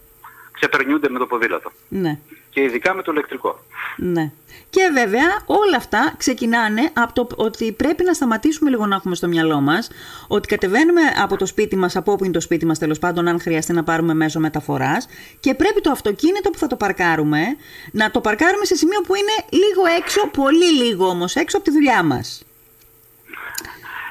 ξεπερνιούνται 0.58 1.08
με 1.08 1.18
το 1.18 1.26
ποδήλατο. 1.26 1.72
Ναι. 1.88 2.18
Και 2.50 2.60
ειδικά 2.62 2.94
με 2.94 3.02
το 3.02 3.12
ηλεκτρικό. 3.12 3.64
Ναι. 3.96 4.32
Και 4.70 4.90
βέβαια 4.92 5.42
όλα 5.46 5.76
αυτά 5.76 6.14
ξεκινάνε 6.16 6.90
από 6.92 7.12
το 7.12 7.28
ότι 7.36 7.72
πρέπει 7.72 8.04
να 8.04 8.12
σταματήσουμε 8.12 8.70
λίγο 8.70 8.86
να 8.86 8.94
έχουμε 8.94 9.14
στο 9.14 9.28
μυαλό 9.28 9.60
μας 9.60 9.90
ότι 10.28 10.48
κατεβαίνουμε 10.48 11.00
από 11.22 11.36
το 11.36 11.46
σπίτι 11.46 11.76
μας, 11.76 11.96
από 11.96 12.12
όπου 12.12 12.24
είναι 12.24 12.32
το 12.32 12.40
σπίτι 12.40 12.66
μας 12.66 12.78
τέλος 12.78 12.98
πάντων, 12.98 13.28
αν 13.28 13.40
χρειαστεί 13.40 13.72
να 13.72 13.84
πάρουμε 13.84 14.14
μέσο 14.14 14.40
μεταφοράς, 14.40 15.08
και 15.40 15.54
πρέπει 15.54 15.80
το 15.80 15.90
αυτοκίνητο 15.90 16.50
που 16.50 16.58
θα 16.58 16.66
το 16.66 16.76
παρκάρουμε 16.76 17.40
να 17.92 18.10
το 18.10 18.20
παρκάρουμε 18.20 18.64
σε 18.64 18.74
σημείο 18.74 19.00
που 19.00 19.14
είναι 19.14 19.62
λίγο 19.62 19.82
έξω, 19.98 20.28
πολύ 20.28 20.72
λίγο 20.72 21.06
όμως 21.06 21.34
έξω 21.34 21.56
από 21.56 21.66
τη 21.66 21.72
δουλειά 21.72 22.02
μας. 22.02 22.42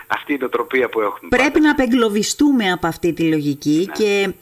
Αυτή 0.08 0.34
είναι 0.34 0.46
η 0.46 0.50
τροπία 0.50 0.90
που 0.90 1.02
έχουμε. 1.02 1.30
Πρέπει 1.30 1.60
να 1.60 1.72
απεγκλωβιστούμε 1.72 2.72
από 2.72 2.88
αυτή 2.88 3.14
τη 3.14 3.24
λογική 3.24 3.86
ναι. 3.88 3.94
και 3.94 4.34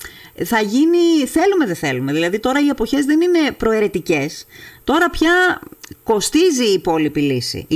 θα 0.44 0.62
γίνει, 0.62 1.26
θέλουμε 1.28 1.66
δεν 1.66 1.76
θέλουμε. 1.76 2.14
Δηλαδή 2.14 2.40
τώρα 2.40 2.60
οι 2.60 2.68
εποχές 2.68 3.06
δεν 3.06 3.22
είναι 3.22 3.52
προαιρετικές. 3.52 4.46
Τώρα 4.84 5.10
πια 5.10 5.62
κοστίζει 6.04 6.70
η 6.70 6.74
υπόλοιπη 6.74 7.22
λύση, 7.22 7.66
η, 7.68 7.76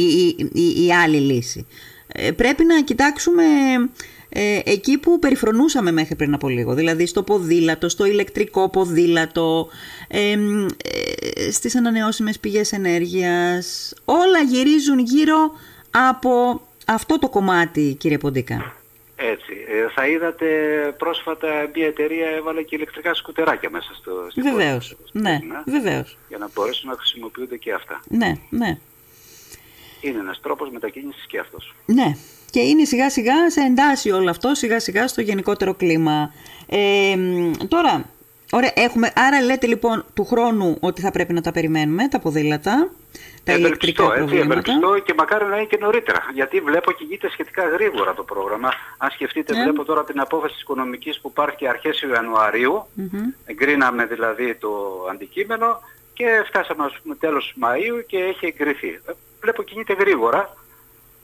η, 0.54 0.86
η, 0.86 0.94
άλλη 1.04 1.18
λύση. 1.18 1.68
Ε, 2.08 2.32
πρέπει 2.32 2.64
να 2.64 2.82
κοιτάξουμε 2.82 3.44
ε, 4.30 4.60
εκεί 4.64 4.98
που 4.98 5.20
περιφρονούσαμε 5.20 5.92
μέχρι 5.92 6.16
πριν 6.16 6.34
από 6.34 6.50
λίγο. 6.50 6.74
Δηλαδή 6.74 7.06
στο 7.06 7.24
ποδήλατο, 7.24 7.90
στο 7.90 8.06
ηλεκτρικό 8.06 8.70
ποδήλατο, 8.70 9.68
ε, 10.08 10.32
ε, 10.32 11.52
στις 11.52 11.76
ανανεώσιμες 11.76 12.40
πηγές 12.40 12.72
ενέργειας. 12.72 13.94
Όλα 14.06 14.42
γυρίζουν 14.42 15.00
γύρω 15.00 15.52
από 15.92 16.62
αυτό 16.94 17.20
το 17.20 17.30
κομμάτι 17.30 17.96
κύριε 18.00 18.18
Ποντίκα. 18.18 18.74
Έτσι. 19.16 19.54
Ε, 19.68 19.90
θα 19.96 20.08
είδατε 20.08 20.48
πρόσφατα 20.98 21.48
μια 21.76 21.86
εταιρεία 21.86 22.28
έβαλε 22.28 22.62
και 22.62 22.76
ηλεκτρικά 22.76 23.14
σκουτεράκια 23.14 23.70
μέσα 23.70 23.94
στο 23.96 24.12
στην 24.30 24.44
Βεβαίως. 24.44 24.96
Ναι, 25.12 25.32
ναι, 25.32 25.40
βεβαίως. 25.66 26.18
Για 26.28 26.38
να 26.38 26.50
μπορέσουν 26.54 26.90
να 26.90 26.96
χρησιμοποιούνται 26.96 27.58
και 27.58 27.74
αυτά. 27.74 28.02
Ναι, 28.08 28.34
ναι. 28.50 28.78
Είναι 30.02 30.20
ένας 30.20 30.40
τρόπος 30.42 30.70
μετακίνησης 30.70 31.26
και 31.26 31.40
αυτός. 31.40 31.76
Ναι. 31.86 32.16
Και 32.52 32.60
είναι 32.60 32.84
σιγά 32.86 33.10
σιγά 33.10 33.50
σε 33.50 33.62
εντάσσει 33.62 34.12
όλο 34.12 34.30
αυτό 34.30 34.56
σιγά 34.56 34.80
σιγά 34.80 35.08
στο 35.08 35.22
γενικότερο 35.22 35.74
κλίμα. 35.74 36.34
Ε, 36.68 37.16
τώρα, 37.68 38.10
ωραία, 38.52 38.72
έχουμε, 38.76 39.12
άρα 39.16 39.42
λέτε 39.42 39.68
λοιπόν 39.68 40.06
του 40.14 40.26
χρόνου 40.26 40.78
ότι 40.80 41.02
θα 41.02 41.12
πρέπει 41.12 41.34
να 41.34 41.42
τα 41.42 41.52
περιμένουμε, 41.52 42.08
τα 42.08 42.20
ποδήλατα 42.20 42.90
τα 43.44 43.54
ηλεκτρικά 43.54 44.04
έτσι, 44.16 44.36
ευελπιστώ 44.38 45.00
και 45.00 45.14
μακάρι 45.14 45.46
να 45.46 45.56
είναι 45.56 45.66
και 45.66 45.78
νωρίτερα. 45.80 46.20
Γιατί 46.34 46.60
βλέπω 46.60 46.92
κινείται 46.92 47.30
σχετικά 47.30 47.64
γρήγορα 47.64 48.14
το 48.14 48.24
πρόγραμμα. 48.24 48.74
Αν 48.98 49.10
σκεφτείτε, 49.10 49.56
ναι. 49.56 49.64
βλέπω 49.64 49.86
τώρα 49.86 50.04
την 50.04 50.20
απόφαση 50.20 50.54
της 50.54 50.62
οικονομικής 50.62 51.20
που 51.20 51.28
υπάρχει 51.32 51.68
αρχές 51.68 52.02
Ιανουαρίου. 52.02 52.86
Εγκρίναμε 53.46 54.06
δηλαδή 54.06 54.56
το 54.56 54.70
αντικείμενο 55.12 55.80
και 56.14 56.44
φτάσαμε 56.46 56.84
ας 56.84 57.00
πούμε 57.04 57.16
τέλος 57.16 57.56
Μαΐου 57.62 58.04
και 58.08 58.18
έχει 58.18 58.46
εγκριθεί. 58.46 58.88
Ε, 58.88 59.12
βλέπω 59.42 59.64
κινείται 59.64 59.94
γρήγορα 59.94 60.50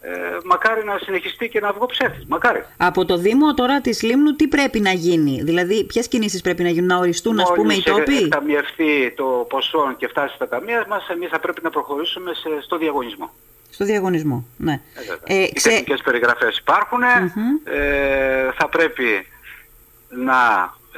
ε, 0.07 0.37
μακάρι 0.43 0.83
να 0.83 0.97
συνεχιστεί 0.97 1.49
και 1.49 1.59
να 1.59 1.71
βγω 1.71 1.85
ψεύτης. 1.85 2.25
Μακάρι. 2.27 2.65
Από 2.77 3.05
το 3.05 3.17
Δήμο 3.17 3.53
τώρα 3.53 3.81
της 3.81 4.01
Λίμνου 4.01 4.35
τι 4.35 4.47
πρέπει 4.47 4.79
να 4.79 4.91
γίνει, 4.91 5.41
δηλαδή 5.43 5.83
ποιες 5.83 6.07
κινήσεις 6.07 6.41
πρέπει 6.41 6.63
να 6.63 6.69
γίνουν, 6.69 6.87
να 6.87 6.97
οριστούν 6.97 7.39
ας 7.39 7.51
πούμε 7.55 7.73
οι 7.73 7.81
τόποι; 7.81 8.11
Μόλις 8.11 8.27
ταμιευτεί 8.27 9.13
το 9.15 9.45
ποσό 9.49 9.93
και 9.97 10.07
φτάσει 10.07 10.35
στα 10.35 10.47
ταμεία 10.47 10.85
μας, 10.89 11.07
εμείς 11.09 11.29
θα 11.29 11.39
πρέπει 11.39 11.61
να 11.63 11.69
προχωρήσουμε 11.69 12.33
σε, 12.33 12.49
στο 12.61 12.77
διαγωνισμό. 12.77 13.31
Στο 13.69 13.85
διαγωνισμό, 13.85 14.45
ναι. 14.57 14.81
Ε, 15.23 15.41
Οι 15.43 15.51
ξε... 15.53 15.69
τεχνικές 15.69 16.01
περιγραφές 16.01 16.63
ε, 17.63 18.51
θα 18.57 18.69
πρέπει 18.69 19.27
να 20.09 20.37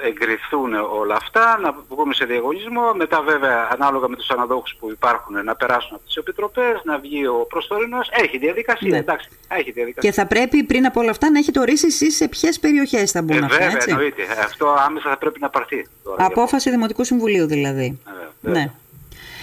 εγκριθούν 0.04 0.74
όλα 0.74 1.16
αυτά, 1.16 1.60
να 1.60 1.76
βγούμε 1.90 2.14
σε 2.14 2.26
διαγωνισμό, 2.26 2.94
μετά 2.94 3.22
βέβαια 3.22 3.70
ανάλογα 3.72 4.08
με 4.08 4.16
τους 4.16 4.30
αναδόχους 4.30 4.76
που 4.80 4.92
υπάρχουν 4.92 5.44
να 5.44 5.56
περάσουν 5.56 5.96
από 5.96 6.06
τις 6.06 6.16
επιτροπές, 6.16 6.82
να 6.84 6.98
βγει 6.98 7.28
ο 7.28 7.46
προστορινός, 7.50 8.10
έχει 8.12 8.38
διαδικασία, 8.38 8.90
ναι. 8.90 8.98
εντάξει, 8.98 9.30
έχει 9.48 9.72
διαδικασία. 9.72 10.10
Και 10.10 10.16
θα 10.16 10.26
πρέπει 10.26 10.64
πριν 10.64 10.86
από 10.86 11.00
όλα 11.00 11.10
αυτά 11.10 11.30
να 11.32 11.40
έχετε 11.40 11.60
ορίσει 11.60 11.88
εσείς 11.88 12.16
σε 12.16 12.28
ποιες 12.28 12.60
περιοχές 12.60 13.12
θα 13.12 13.22
μπουν 13.22 13.38
ε, 13.38 13.46
αυτά, 13.46 13.58
βέβαια, 13.58 13.72
έτσι; 13.76 13.90
εννοείται. 13.90 14.24
Αυτό 14.44 14.76
άμεσα 14.86 15.10
θα 15.10 15.18
πρέπει 15.18 15.40
να 15.40 15.50
πάρθει. 15.50 15.88
Απόφαση 16.18 16.70
Δημοτικού 16.70 17.04
Συμβουλίου 17.04 17.46
δηλαδή. 17.46 18.00
Ε, 18.44 18.50
ναι. 18.50 18.72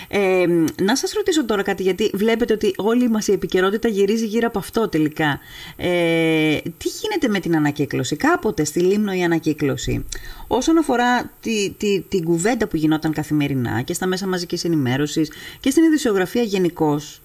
Ε, 0.08 0.46
να 0.82 0.96
σας 0.96 1.12
ρωτήσω 1.12 1.44
τώρα 1.44 1.62
κάτι, 1.62 1.82
γιατί 1.82 2.10
βλέπετε 2.14 2.52
ότι 2.52 2.74
όλη 2.76 3.08
μας 3.08 3.28
η 3.28 3.32
επικαιρότητα 3.32 3.88
γυρίζει 3.88 4.26
γύρω 4.26 4.46
από 4.46 4.58
αυτό 4.58 4.88
τελικά. 4.88 5.40
Ε, 5.76 6.58
τι 6.78 6.88
γίνεται 7.00 7.28
με 7.28 7.40
την 7.40 7.56
ανακύκλωση, 7.56 8.16
κάποτε 8.16 8.64
στη 8.64 8.80
Λίμνο 8.80 9.12
η 9.12 9.22
ανακύκλωση, 9.22 10.04
όσον 10.46 10.78
αφορά 10.78 11.30
τη, 11.40 11.70
τη, 11.70 12.00
την 12.00 12.24
κουβέντα 12.24 12.66
που 12.66 12.76
γινόταν 12.76 13.12
καθημερινά 13.12 13.82
και 13.82 13.94
στα 13.94 14.06
μέσα 14.06 14.26
μαζικής 14.26 14.64
ενημέρωσης 14.64 15.30
και 15.60 15.70
στην 15.70 15.84
ειδησιογραφία 15.84 16.42
γενικώς, 16.42 17.22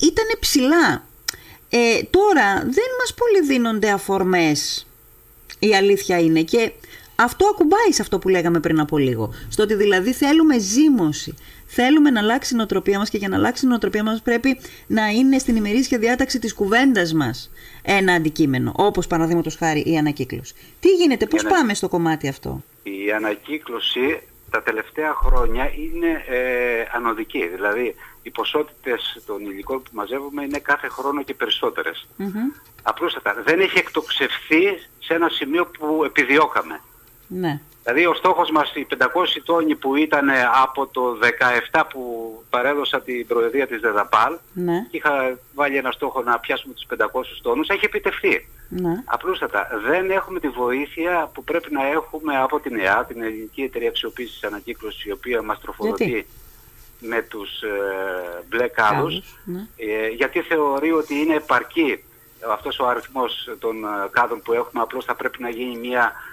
ήταν 0.00 0.24
ψηλά. 0.40 1.04
Ε, 1.72 2.02
τώρα 2.10 2.54
δεν 2.54 2.90
μας 2.98 3.14
πολύ 3.14 3.46
δίνονται 3.46 3.90
αφορμές, 3.90 4.86
η 5.58 5.74
αλήθεια 5.74 6.18
είναι 6.18 6.42
και 6.42 6.72
αυτό 7.22 7.46
ακουμπάει 7.46 7.92
σε 7.92 8.02
αυτό 8.02 8.18
που 8.18 8.28
λέγαμε 8.28 8.60
πριν 8.60 8.80
από 8.80 8.98
λίγο. 8.98 9.34
Στο 9.48 9.62
ότι 9.62 9.74
δηλαδή 9.74 10.12
θέλουμε 10.12 10.58
ζήμωση. 10.58 11.34
Θέλουμε 11.72 12.10
να 12.10 12.20
αλλάξει 12.20 12.54
η 12.54 12.56
νοοτροπία 12.56 12.98
μας 12.98 13.10
και 13.10 13.18
για 13.18 13.28
να 13.28 13.36
αλλάξει 13.36 13.66
η 13.66 13.68
νοοτροπία 13.68 14.04
μας 14.04 14.22
πρέπει 14.22 14.58
να 14.86 15.08
είναι 15.08 15.38
στην 15.38 15.56
ημερήσια 15.56 15.98
διάταξη 15.98 16.38
της 16.38 16.54
κουβέντας 16.54 17.12
μας 17.12 17.50
ένα 17.82 18.12
αντικείμενο. 18.12 18.72
Όπως 18.76 19.06
παραδείγματος 19.06 19.56
χάρη 19.56 19.82
η 19.86 19.98
ανακύκλωση. 19.98 20.54
Τι 20.80 20.88
γίνεται, 20.88 21.26
πώς 21.26 21.42
πάμε 21.42 21.74
στο 21.74 21.88
κομμάτι 21.88 22.28
αυτό; 22.28 22.62
Η 22.82 23.12
ανακύκλωση 23.12 24.20
τα 24.50 24.62
τελευταία 24.62 25.14
χρόνια 25.14 25.64
είναι 25.64 26.24
ε, 26.28 26.84
ανωδική. 26.92 27.48
Δηλαδή 27.48 27.94
οι 28.22 28.30
ποσότητες 28.30 29.22
των 29.26 29.40
υλικών 29.40 29.82
που 29.82 29.90
μαζεύουμε 29.92 30.42
είναι 30.42 30.58
κάθε 30.58 30.88
χρόνο 30.88 31.22
και 31.22 31.34
περισσότερες. 31.34 32.08
Mm-hmm. 32.18 32.60
Απλούστατα. 32.82 33.42
Δεν 33.44 33.60
έχει 33.60 33.78
εκτοξευθεί 33.78 34.62
σε 34.98 35.14
ένα 35.14 35.28
σημείο 35.28 35.66
που 35.66 36.04
επιδιώκαμε. 36.04 36.80
Ναι. 37.26 37.60
Δηλαδή 37.92 38.08
ο 38.08 38.14
στόχος 38.14 38.50
μας 38.50 38.72
οι 38.74 38.86
500 38.98 39.04
τόνοι 39.44 39.74
που 39.74 39.96
ήταν 39.96 40.28
από 40.62 40.86
το 40.86 41.18
17 41.70 41.82
που 41.90 42.32
παρέδωσα 42.50 43.00
την 43.00 43.26
προεδρία 43.26 43.66
της 43.66 43.80
ΔΕΔΑΠΑΛ 43.80 44.38
ναι. 44.52 44.86
και 44.90 44.96
είχα 44.96 45.38
βάλει 45.54 45.76
ένα 45.76 45.90
στόχο 45.90 46.22
να 46.22 46.38
πιάσουμε 46.38 46.74
τους 46.74 46.86
500 46.90 47.06
τόνους, 47.42 47.68
έχει 47.68 47.84
επιτευχθεί. 47.84 48.48
Ναι. 48.68 49.02
Απλούστατα 49.04 49.68
δεν 49.86 50.10
έχουμε 50.10 50.40
τη 50.40 50.48
βοήθεια 50.48 51.30
που 51.34 51.44
πρέπει 51.44 51.72
να 51.72 51.86
έχουμε 51.86 52.40
από 52.40 52.60
την 52.60 52.78
ΕΑ, 52.78 53.04
την 53.04 53.22
Ελληνική 53.22 53.62
Εταιρεία 53.62 53.88
Αξιοποίησης 53.88 54.44
Ανακύκλωσης, 54.44 55.04
η 55.04 55.10
οποία 55.10 55.42
μας 55.42 55.60
τροφοδοτεί 55.60 56.26
με 57.00 57.22
τους 57.22 57.62
ε, 57.62 58.42
μπλε 58.48 58.68
κάδους, 58.68 59.22
ναι. 59.44 59.66
ε, 59.76 60.08
γιατί 60.08 60.40
θεωρεί 60.40 60.92
ότι 60.92 61.14
είναι 61.14 61.34
επαρκή 61.34 62.04
αυτός 62.48 62.78
ο 62.78 62.86
αριθμός 62.86 63.48
των 63.58 63.84
ε, 63.84 63.88
κάδων 64.10 64.42
που 64.42 64.52
έχουμε, 64.52 64.82
απλώς 64.82 65.04
θα 65.04 65.14
πρέπει 65.14 65.42
να 65.42 65.48
γίνει 65.48 65.76
μια 65.76 66.04
ε, 66.04 66.29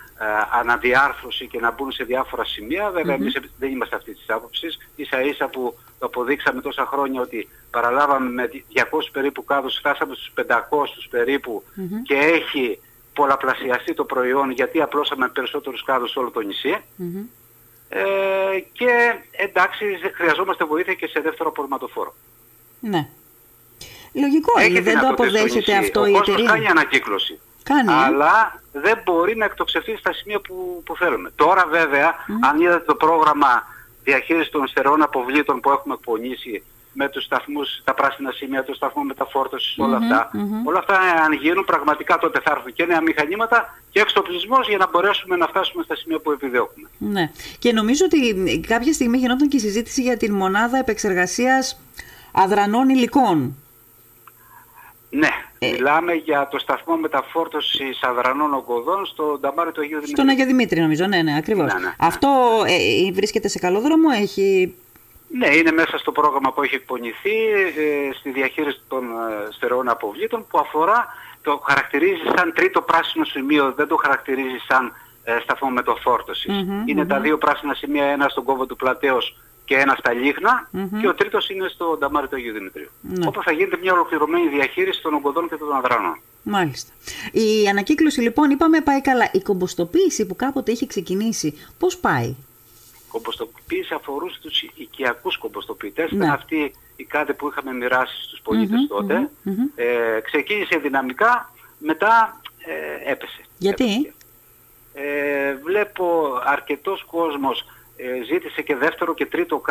αναδιάρθρωση 0.60 1.48
και 1.48 1.60
να 1.60 1.72
μπουν 1.72 1.92
σε 1.92 2.04
διάφορα 2.04 2.46
σημεία. 2.46 2.90
Βέβαια, 2.90 3.16
mm-hmm. 3.16 3.20
εμείς 3.20 3.40
δεν 3.60 3.72
είμαστε 3.72 3.96
αυτής 3.96 4.18
της 4.18 4.30
άποψης. 4.30 4.78
Ίσα 4.96 5.22
ίσα 5.22 5.48
που 5.48 5.78
το 6.00 6.06
αποδείξαμε 6.06 6.62
τόσα 6.62 6.86
χρόνια 6.86 7.22
ότι 7.22 7.50
παραλάβαμε 7.72 8.30
με 8.30 8.50
200 8.74 8.84
περίπου 9.12 9.44
κάδους, 9.44 9.76
φτάσαμε 9.78 10.16
στους 10.16 10.34
500 10.36 10.44
περίπου 11.10 11.64
και 12.04 12.16
έχει 12.16 12.80
πολλαπλασιαστεί 13.14 13.94
το 13.94 14.04
προϊόν 14.04 14.52
γιατί 14.52 14.82
απλώσαμε 14.82 15.30
περισσότερους 15.30 15.84
κάδους 15.84 16.12
σε 16.12 16.20
όλο 16.20 16.32
το 16.32 16.40
νησί. 16.40 16.78
Ε, 17.90 18.00
και 18.72 18.92
εντάξει, 19.32 19.86
χρειαζόμαστε 20.14 20.66
βοήθεια 20.66 20.94
και 20.94 21.08
σε 21.08 21.20
δεύτερο 21.20 21.50
απορριμματοφόρο. 21.50 22.16
Ναι. 22.80 23.10
Λογικό 24.14 24.62
είναι, 24.62 24.82
δεν 24.82 25.00
το 25.00 25.08
αποδέχεται 25.08 25.76
αυτό 25.76 26.06
η 26.06 26.16
εταιρεία. 26.16 26.34
Ο 26.34 26.38
κόσμος 26.38 26.52
κάνει 26.52 26.68
ανακύκλωση. 26.68 27.40
Κάνει. 27.64 27.92
Αλλά 27.92 28.62
δεν 28.82 29.02
μπορεί 29.06 29.36
να 29.36 29.46
εκτοξευτεί 29.46 29.98
στα 29.98 30.14
σημεία 30.14 30.40
που, 30.40 30.82
που 30.86 30.96
θέλουμε. 30.96 31.32
Τώρα 31.36 31.66
βέβαια, 31.70 32.16
αν 32.50 32.62
είδατε 32.62 32.84
το 32.86 32.96
πρόγραμμα 32.96 33.64
διαχείρισης 34.04 34.52
των 34.52 34.68
στερεών 34.68 35.02
αποβλήτων 35.02 35.60
που 35.60 35.70
έχουμε 35.70 35.94
εκπονήσει 35.94 36.64
με 36.94 37.10
τους 37.10 37.24
σταθμούς, 37.24 37.82
τα 37.84 37.94
πράσινα 37.94 38.32
σημεία, 38.32 38.64
το 38.64 38.74
σταθμό 38.74 39.04
μεταφόρτωσης, 39.04 39.78
όλα 39.78 39.98
αυτά. 39.98 40.32
Όλα 40.66 40.80
αυτά 40.80 41.00
αν 41.26 41.34
γίνουν 41.34 41.66
πραγματικά 41.66 42.18
τότε 42.18 42.40
θα 42.44 42.52
έρθουν 42.56 42.74
και 42.74 42.86
νέα 42.86 43.02
μηχανήματα 43.02 43.80
και 43.90 44.00
εξοπλισμός 44.00 44.68
για 44.68 44.78
να 44.78 44.90
μπορέσουμε 44.90 45.36
να 45.36 45.48
φτάσουμε 45.48 45.84
στα 45.84 45.96
σημεία 45.96 46.20
που 46.20 46.32
επιδιώκουμε. 46.32 46.90
Ναι. 46.98 47.32
Και 47.60 47.74
νομίζω 47.74 48.06
ότι 48.06 48.60
κάποια 48.68 48.94
στιγμή 48.94 49.18
γινόταν 49.18 49.48
και 49.48 49.58
συζήτηση 49.58 50.02
για 50.02 50.18
την 50.18 50.34
μονάδα 50.34 50.78
επεξεργασίας 50.78 51.80
αδρανών 52.32 52.90
υλικών. 52.90 53.56
Ναι, 55.10 55.28
ε, 55.28 55.47
μιλάμε 55.62 56.14
για 56.14 56.48
το 56.52 56.60
σταθμό 56.60 56.98
μεταφόρτωσης 56.98 58.04
αδρανών 58.04 58.54
ογκωδών 58.54 59.06
στο 59.06 59.38
Νταμάρι 59.42 59.72
του 59.72 59.82
Αγίου 59.82 60.00
Δημήτρη. 60.00 60.16
Στον 60.16 60.30
Αγίου 60.30 60.46
Δημήτρη 60.46 60.80
νομίζω, 60.82 61.08
ναι, 61.08 61.22
ναι, 61.22 61.38
ακριβώς. 61.38 61.74
Ναι, 61.74 61.80
ναι, 61.80 61.86
ναι. 61.86 61.96
Αυτό 62.00 62.30
ε, 62.68 63.12
βρίσκεται 63.12 63.48
σε 63.48 63.60
καλό 63.60 63.80
δρόμο, 63.80 64.10
έχει... 64.22 64.76
Ναι, 65.30 65.56
είναι 65.56 65.72
μέσα 65.72 65.98
στο 65.98 66.12
πρόγραμμα 66.12 66.54
που 66.54 66.64
έχει 66.64 66.76
εκπονηθεί 66.76 67.36
ε, 67.78 68.14
στη 68.14 68.30
διαχείριση 68.32 68.82
των 68.88 69.04
ε, 69.04 69.52
στερεών 69.52 69.90
αποβλήτων 69.90 70.46
που 70.50 70.60
αφορά, 70.60 71.08
το 71.42 71.62
χαρακτηρίζει 71.66 72.22
σαν 72.36 72.54
τρίτο 72.56 72.82
πράσινο 72.82 73.26
σημείο, 73.26 73.74
δεν 73.76 73.88
το 73.88 73.96
χαρακτηρίζει 73.96 74.58
σαν 74.68 74.94
ε, 75.24 75.40
σταθμό 75.44 75.70
μεταφόρτωσης. 75.70 76.66
ειναι 76.86 77.06
τα 77.06 77.20
δύο 77.20 77.38
πράσινα 77.38 77.74
σημεία, 77.74 78.06
ένα 78.06 78.30
στον 78.30 78.44
κόβο 78.44 78.66
του 78.66 78.76
Πλατέως 78.76 79.38
και 79.68 79.76
ένα 79.76 79.96
στα 80.00 80.14
λιγνα 80.14 80.70
και 81.02 81.08
ο 81.08 81.14
τρίτος 81.14 81.50
είναι 81.50 81.68
στο 81.68 81.98
Νταμάρι 82.00 82.28
του 82.28 82.36
Αγίου 82.36 82.54
Δημητρίου. 82.54 82.90
Ναι. 83.02 83.28
Όπου 83.28 83.44
θα 83.44 83.52
γίνεται 83.52 83.78
μια 83.78 83.94
ολοκληρωμένη 83.94 84.48
διαχείριση 84.48 85.02
των 85.02 85.14
ογκωδών 85.14 85.50
και 85.50 85.56
των 85.56 85.76
αδρανών. 85.76 86.20
Μάλιστα. 86.44 86.92
Η 87.32 87.68
ανακύκλωση 87.70 88.22
λοιπόν 88.22 88.50
είπαμε 88.50 88.82
πάει 88.82 89.02
καλά. 89.02 89.30
Η 89.34 89.40
κομποστοποίηση 89.40 90.26
που 90.26 90.36
κάποτε 90.36 90.72
είχε 90.72 90.86
ξεκινήσει, 90.86 91.58
πώς 91.80 91.98
πάει; 91.98 92.28
Η 92.28 93.08
κομποστοποίηση 93.08 93.94
αφορούσε 93.94 94.40
τους 94.42 94.62
οικιακούς 94.62 95.38
κομποστοποιητές. 95.38 96.12
Ναι. 96.12 96.18
Ήταν 96.18 96.30
αυτή 96.30 96.74
η 96.96 97.04
κάτι 97.04 97.34
που 97.34 97.48
είχαμε 97.48 97.74
μοιράσει 97.74 98.24
στους 98.24 98.42
πολίτες 98.44 98.88
τότε. 98.88 99.30
Ε, 99.76 100.20
ξεκίνησε 100.24 100.78
δυναμικά, 100.78 101.54
μετά 101.78 102.42
ε, 102.58 103.12
έπεσε. 103.12 103.42
Γιατί; 103.58 104.14
Ε, 104.94 105.56
βλέπω 105.64 106.32
αρκετός 106.46 107.04
κόσμος 107.04 107.60
ε, 107.60 107.77
ζήτησε 108.26 108.62
και 108.62 108.76
δεύτερο 108.76 109.14
και 109.14 109.26
τρίτο 109.26 109.62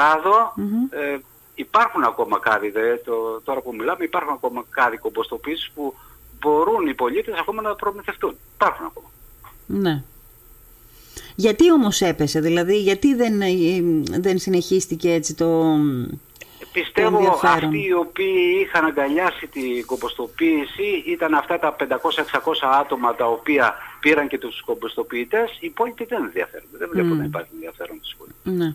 Ε, 0.90 1.18
υπάρχουν 1.54 2.04
ακόμα 2.04 2.38
κάδοι, 2.38 2.70
δε, 2.70 2.96
το, 2.96 3.40
τώρα 3.44 3.60
που 3.60 3.74
μιλάμε, 3.74 4.04
υπάρχουν 4.04 4.32
ακόμα 4.32 4.64
κάδοι 4.70 4.96
κομποστοποίησης 4.96 5.70
που 5.74 5.94
μπορούν 6.40 6.86
οι 6.86 6.94
πολίτες 6.94 7.38
ακόμα 7.38 7.62
να 7.62 7.74
προμηθευτούν. 7.74 8.36
Υπάρχουν 8.54 8.86
ακόμα. 8.86 9.10
Ναι. 9.66 10.02
Γιατί 11.34 11.72
όμως 11.72 12.00
έπεσε, 12.00 12.40
δηλαδή, 12.40 12.80
γιατί 12.80 13.14
δεν, 13.14 13.40
ε, 13.40 13.54
δεν 14.18 14.38
συνεχίστηκε 14.38 15.12
έτσι 15.12 15.34
το... 15.34 15.76
Πιστεύω 16.72 17.40
αυτοί 17.42 17.86
οι 17.86 17.92
οποίοι 17.92 18.66
είχαν 18.66 18.84
αγκαλιάσει 18.84 19.46
την 19.46 19.86
κομποστοποίηση 19.86 21.02
ήταν 21.06 21.34
αυτά 21.34 21.58
τα 21.58 21.76
500-600 21.80 21.86
άτομα 22.80 23.14
τα 23.14 23.26
οποία 23.26 23.74
πήραν 24.06 24.28
και 24.28 24.38
τους 24.38 24.62
κομποστοποιητές. 24.62 25.50
Οι 25.60 25.66
υπόλοιποι 25.66 26.04
δεν 26.04 26.22
ενδιαφέρονται. 26.22 26.76
Δεν 26.78 26.88
βλέπω 26.92 27.14
mm. 27.14 27.16
να 27.16 27.24
υπάρχει 27.24 27.50
ενδιαφέρον 27.54 28.00
τους 28.00 28.16
Ναι. 28.42 28.74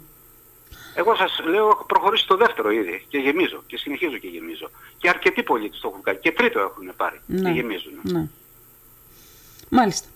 Εγώ 0.95 1.15
σας 1.15 1.41
λέω 1.45 1.67
έχω 1.67 1.85
προχωρήσει 1.85 2.27
το 2.27 2.37
δεύτερο 2.37 2.71
ήδη 2.71 3.05
και 3.07 3.17
γεμίζω 3.17 3.63
και 3.67 3.77
συνεχίζω 3.77 4.17
και 4.17 4.27
γεμίζω. 4.27 4.69
Και 4.97 5.09
αρκετοί 5.09 5.43
πολίτες 5.43 5.79
το 5.79 5.87
έχουν 5.87 6.01
κάνει. 6.01 6.17
Και 6.17 6.31
τρίτο 6.31 6.59
έχουν 6.59 6.93
πάρει 6.97 7.19
ναι. 7.25 7.41
και 7.41 7.49
γεμίζουν. 7.49 7.93
Ναι. 8.01 8.27
Μάλιστα. 9.69 10.07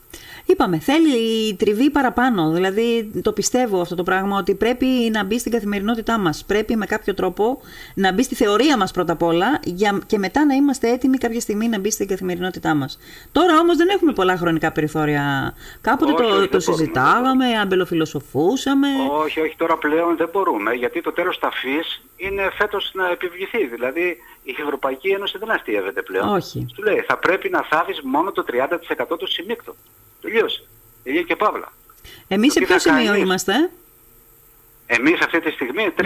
Είπαμε, 0.46 0.80
θέλει 0.80 1.56
τριβή 1.56 1.90
παραπάνω. 1.90 2.52
Δηλαδή, 2.52 3.12
το 3.24 3.34
πιστεύω 3.34 3.82
αυτό 3.82 3.96
το 3.96 4.04
πράγμα 4.04 4.38
ότι 4.38 4.56
πρέπει 4.56 4.86
να 4.86 5.24
μπει 5.24 5.40
στην 5.40 5.52
καθημερινότητά 5.52 6.18
μας. 6.18 6.44
Πρέπει 6.48 6.76
με 6.76 6.86
κάποιο 6.86 7.14
τρόπο 7.14 7.62
να 7.96 8.14
μπει 8.14 8.24
στη 8.24 8.36
θεωρία 8.36 8.78
μας 8.78 8.92
πρώτα 8.92 9.14
απ' 9.14 9.24
όλα 9.24 9.60
για, 9.64 10.00
και 10.06 10.18
μετά 10.18 10.46
να 10.46 10.54
είμαστε 10.54 10.90
έτοιμοι 10.90 11.18
κάποια 11.18 11.40
στιγμή 11.40 11.68
να 11.68 11.80
μπει 11.80 11.92
στην 11.92 12.08
καθημερινότητά 12.08 12.76
μας. 12.76 13.00
Τώρα 13.32 13.60
όμως 13.60 13.78
δεν 13.78 13.88
έχουμε 13.90 14.14
πολλά 14.14 14.38
χρονικά 14.38 14.72
περιθώρια. 14.72 15.54
Κάποτε 15.82 16.12
όχι, 16.12 16.32
το, 16.32 16.38
όχι, 16.38 16.48
το 16.48 16.60
συζητάγαμε, 16.60 17.46
αμπελοφιλοσοφούσαμε. 17.62 18.88
Όχι, 19.24 19.42
όχι, 19.42 19.56
τώρα 19.58 19.78
πλέον 19.78 20.18
δεν 20.18 20.30
μπορούμε 20.32 20.74
γιατί 20.74 21.02
το 21.02 21.12
τέλος 21.12 21.40
ταφή 21.40 21.80
είναι 22.18 22.50
φέτος 22.58 22.92
να 22.94 23.10
επιβληθεί. 23.10 23.66
Δηλαδή 23.66 24.18
η 24.44 24.56
Ευρωπαϊκή 24.62 25.08
Ένωση 25.08 25.38
δεν 25.38 25.52
αστείευεται 25.52 26.02
πλέον. 26.02 26.30
Όχι. 26.30 26.66
Του 26.76 26.84
λέει 26.84 27.04
θα 27.08 27.18
πρέπει 27.18 27.50
να 27.50 27.64
θάβεις 27.64 28.02
μόνο 28.04 28.32
το 28.32 28.46
30% 29.14 29.18
του 29.18 29.28
σημίκτου. 29.28 29.76
Τελείωσε. 30.26 30.64
Τελείωσε 31.04 31.26
και 31.26 31.36
παύλα. 31.36 31.72
Εμείς 32.28 32.54
σε 32.54 32.60
ποιο 32.60 32.80
σημείο 32.80 33.06
κάνεις... 33.06 33.22
είμαστε; 33.22 33.70
Εμείς 34.86 35.20
αυτή 35.22 35.42
τη 35.42 35.52
στιγμή 35.52 35.94
30% 35.98 36.04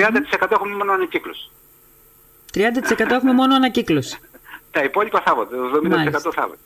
έχουμε 0.50 0.76
μόνο 0.76 0.92
ανακύκλωση. 0.92 1.50
30% 2.54 2.60
έχουμε 3.00 3.34
μόνο 3.34 3.56
ανακύκλωση. 3.56 4.18
Τα 4.72 4.84
υπόλοιπα 4.84 5.22
θάβονται, 5.22 5.56
το 5.56 5.82
70% 6.30 6.32
θάβονται. 6.34 6.60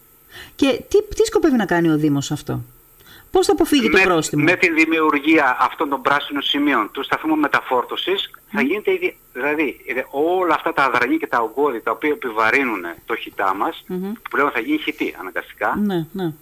Και 0.55 0.81
τι, 0.89 1.03
τι 1.03 1.25
σκοπεύει 1.25 1.55
να 1.55 1.65
κάνει 1.65 1.91
ο 1.91 1.98
Δήμος 1.98 2.31
αυτό; 2.31 2.63
Πώς 3.31 3.45
θα 3.45 3.51
αποφύγει 3.51 3.89
με, 3.89 4.00
το 4.00 4.03
πρόστιμο; 4.03 4.43
Με 4.43 4.55
τη 4.55 4.72
δημιουργία 4.72 5.57
αυτών 5.60 5.89
των 5.89 6.01
πράσινων 6.01 6.41
σημείων 6.41 6.89
του 6.91 7.03
σταθμού 7.03 7.36
μεταφόρτωσης 7.36 8.31
θα 8.51 8.62
γίνεται 8.62 8.91
ήδη, 8.93 9.17
δηλαδή 9.33 9.77
όλα 10.12 10.53
αυτά 10.53 10.74
τα 10.74 10.83
αδρανή 10.83 11.17
και 11.17 11.27
τα 11.27 11.39
ογκώδη 11.39 11.81
τα 11.81 11.91
οποία 11.91 12.10
επιβαρύνουν 12.10 12.83
το 13.05 13.15
χιτά 13.15 13.53
μας, 13.55 13.83
που 13.88 14.29
πλέον 14.29 14.51
θα 14.51 14.60
γίνει 14.60 14.77
χιτή 14.77 15.15
αναγκαστικά. 15.19 15.75
Ναι, 15.75 16.05
ναι. 16.12 16.33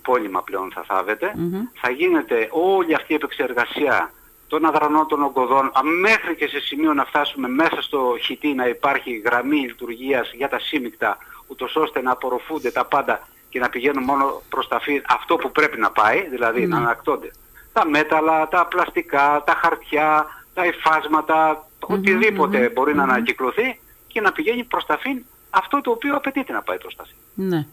Υπόλοιμα 0.00 0.42
πλέον 0.42 0.70
θα 0.74 0.82
θάβεται. 0.86 1.34
Θα 1.80 1.90
γίνεται 1.90 2.48
όλη 2.50 2.94
αυτή 2.94 3.12
η 3.12 3.14
επεξεργασία 3.14 4.12
των 4.48 4.64
αδρανών 4.64 5.06
των 5.06 5.22
ογκωδών 5.22 5.72
μέχρι 6.00 6.36
και 6.36 6.46
σε 6.46 6.60
σημείο 6.60 6.94
να 6.94 7.04
φτάσουμε 7.04 7.48
μέσα 7.48 7.82
στο 7.82 8.16
χιτή 8.24 8.54
να 8.54 8.66
υπάρχει 8.68 9.22
γραμμή 9.24 9.56
λειτουργίας 9.56 10.32
για 10.34 10.48
τα 10.48 10.58
σύμμικτα 10.58 11.18
ούτως 11.46 11.76
ώστε 11.76 12.02
να 12.02 12.10
απορροφούνται 12.10 12.70
τα 12.70 12.84
πάντα 12.84 13.28
και 13.48 13.58
να 13.58 13.68
πηγαίνουν 13.68 14.04
μόνο 14.04 14.42
προς 14.48 14.68
τα 14.68 14.80
φύ, 14.80 15.02
αυτό 15.08 15.36
που 15.36 15.50
πρέπει 15.52 15.78
να 15.78 15.90
πάει, 15.90 16.28
δηλαδή 16.28 16.66
να 16.66 16.78
ναι. 16.78 16.84
ανακτώνται. 16.84 17.30
Τα 17.72 17.86
μέταλλα, 17.86 18.48
τα 18.48 18.66
πλαστικά, 18.66 19.42
τα 19.46 19.54
χαρτιά, 19.54 20.26
τα 20.54 20.66
υφάσματα, 20.66 21.66
οτιδήποτε 21.80 22.68
μπορεί 22.68 22.94
να 22.94 23.02
ανακυκλωθεί 23.02 23.80
και 24.06 24.20
να 24.20 24.32
πηγαίνει 24.32 24.64
προς 24.64 24.86
τα 24.86 24.98
φύ 24.98 25.24
αυτό 25.50 25.80
το 25.80 25.90
οποίο 25.90 26.16
απαιτείται 26.16 26.52
να 26.52 26.62
πάει 26.62 26.78
προς 26.78 26.96
τα 26.96 27.04
φύ. 27.04 27.14
Ναι. 27.34 27.66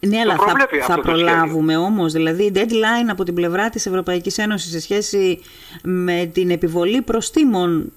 Ναι, 0.00 0.20
αλλά 0.20 0.36
θα, 0.36 0.68
θα 0.80 1.00
προλάβουμε 1.00 1.76
όμως, 1.76 2.12
δηλαδή 2.12 2.52
deadline 2.54 3.08
από 3.10 3.24
την 3.24 3.34
πλευρά 3.34 3.70
της 3.70 3.86
Ευρωπαϊκής 3.86 4.38
Ένωσης 4.38 4.70
σε 4.70 4.80
σχέση 4.80 5.42
με 5.82 6.30
την 6.34 6.50
επιβολή 6.50 7.02
προστήμων. 7.02 7.92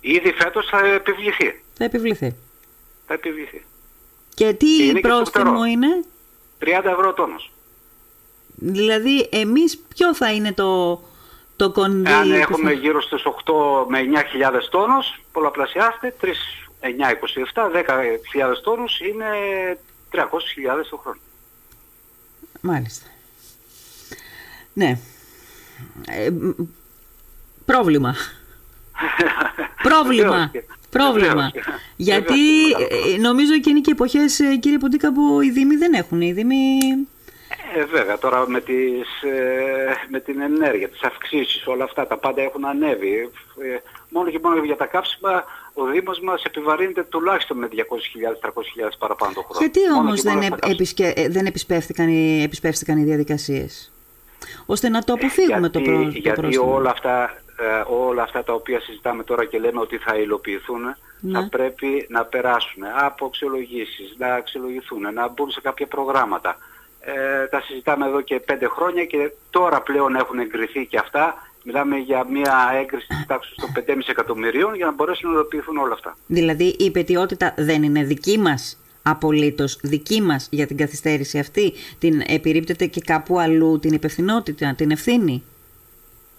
Ήδη 0.00 0.32
φέτος 0.32 0.66
θα 0.66 0.86
επιβληθεί. 0.86 1.62
Θα 1.74 1.84
επιβληθεί. 1.84 2.36
Θα 3.06 3.14
επιβληθεί. 3.14 3.64
Και 4.34 4.52
τι 4.52 4.92
και 4.92 5.00
πρόστιμο 5.00 5.64
είναι; 5.64 6.04
30 6.58 6.66
ευρώ 6.84 7.12
τόνος. 7.12 7.52
Δηλαδή 8.56 9.28
εμείς 9.30 9.78
ποιο 9.94 10.14
θα 10.14 10.32
είναι 10.32 10.52
το, 10.52 11.02
το 11.56 11.70
κονδύλι. 11.70 12.14
Αν 12.14 12.32
έχουμε 12.32 12.72
γύρω 12.72 13.02
στους 13.02 13.22
8 13.22 13.86
με 13.88 14.00
9.000 14.00 14.68
τόνους, 14.70 15.20
πολλαπλασιάστε, 15.32 16.14
3, 16.20 16.26
9, 16.80 17.10
27, 17.54 17.70
10.000 17.70 18.60
τόνους 18.62 19.00
είναι 19.00 19.26
300.000 20.14 20.86
το 20.90 20.96
χρόνο. 20.96 21.18
Μάλιστα. 22.60 23.06
Ναι. 24.72 24.98
Ε, 26.06 26.30
πρόβλημα. 27.64 28.14
πρόβλημα. 29.88 30.50
Πρόβλημα. 30.90 31.52
Γιατί 31.96 32.70
ε, 33.14 33.18
νομίζω 33.18 33.58
και 33.58 33.70
είναι 33.70 33.80
και 33.80 33.90
εποχές, 33.90 34.40
ε, 34.40 34.56
κύριε 34.56 34.78
Ποντίκα, 34.78 35.12
που 35.12 35.40
οι 35.40 35.50
Δήμοι 35.50 35.76
δεν 35.76 35.92
έχουν. 35.92 36.20
Οι 36.20 36.32
Δήμοι... 36.32 36.78
Ε, 37.74 37.84
βέβαια, 37.84 38.18
τώρα 38.18 38.48
με, 38.48 38.60
τις, 38.60 39.22
ε, 39.22 39.94
με 40.08 40.20
την 40.20 40.40
ενέργεια, 40.40 40.88
τις 40.88 41.02
αυξήσεις, 41.02 41.66
όλα 41.66 41.84
αυτά, 41.84 42.06
τα 42.06 42.16
πάντα 42.16 42.42
έχουν 42.42 42.64
ανέβει. 42.64 43.30
Ε, 43.62 43.76
μόνο 44.08 44.30
και 44.30 44.40
μόνο 44.42 44.64
για 44.64 44.76
τα 44.76 44.86
κάψιμα 44.86 45.44
ο 45.74 45.84
Δήμος 45.84 46.20
μας 46.20 46.44
επιβαρύνεται 46.44 47.02
τουλάχιστον 47.02 47.58
με 47.58 47.68
200.000-300.000 47.72 48.92
παραπάνω 48.98 49.32
το 49.32 49.42
χρόνο. 49.42 49.58
Γιατί 49.58 49.80
όμως 49.98 50.22
δεν, 50.22 50.56
επισκε... 50.70 51.12
Ε, 51.16 51.28
δεν 51.28 51.46
επισπεύθηκαν, 51.46 52.08
οι... 52.08 52.42
επισπεύστηκαν 52.42 52.98
οι 52.98 53.04
διαδικασίες, 53.04 53.92
ώστε 54.66 54.88
να 54.88 55.02
το 55.02 55.12
αποφύγουμε 55.12 55.68
το, 55.68 55.80
προ... 55.80 56.00
γιατί 56.00 56.56
όλα 56.56 56.90
αυτά, 56.90 57.42
ε, 57.58 57.82
όλα 57.86 58.22
αυτά 58.22 58.44
τα 58.44 58.52
οποία 58.52 58.80
συζητάμε 58.80 59.24
τώρα 59.24 59.44
και 59.44 59.58
λέμε 59.58 59.80
ότι 59.80 59.96
θα 59.96 60.16
υλοποιηθούν, 60.16 60.82
ναι. 61.20 61.38
θα 61.38 61.48
πρέπει 61.50 62.06
να 62.08 62.24
περάσουν 62.24 62.82
από 63.04 63.26
αξιολογήσεις, 63.26 64.14
να 64.18 64.34
αξιολογηθούν, 64.34 65.14
να 65.14 65.28
μπουν 65.28 65.50
σε 65.50 65.60
κάποια 65.60 65.86
προγράμματα. 65.86 66.56
Ε, 67.00 67.46
τα 67.46 67.60
συζητάμε 67.60 68.06
εδώ 68.06 68.20
και 68.20 68.40
πέντε 68.40 68.68
χρόνια 68.68 69.04
και 69.04 69.32
τώρα 69.50 69.80
πλέον 69.80 70.16
έχουν 70.16 70.38
εγκριθεί 70.38 70.86
και 70.86 70.98
αυτά 70.98 71.34
Μιλάμε 71.66 71.96
για 71.96 72.24
μια 72.30 72.70
έγκριση 72.80 73.06
της 73.06 73.26
τάξης 73.26 73.54
των 73.54 73.72
5,5 73.86 73.98
εκατομμυρίων 74.06 74.74
για 74.74 74.86
να 74.86 74.92
μπορέσουν 74.92 75.30
να 75.30 75.34
υλοποιηθούν 75.34 75.76
όλα 75.76 75.92
αυτά. 75.92 76.16
Δηλαδή 76.26 76.64
η 76.64 76.84
υπετιότητα 76.84 77.54
δεν 77.56 77.82
είναι 77.82 78.04
δική 78.04 78.38
μας 78.38 78.78
απολύτως 79.02 79.78
δική 79.82 80.20
μας 80.20 80.48
για 80.50 80.66
την 80.66 80.76
καθυστέρηση 80.76 81.38
αυτή; 81.38 81.72
Την 81.98 82.22
επιρρύπτεται 82.26 82.86
και 82.86 83.00
κάπου 83.00 83.38
αλλού 83.38 83.78
την 83.78 83.92
υπευθυνότητα, 83.92 84.74
την 84.74 84.90
ευθύνη; 84.90 85.42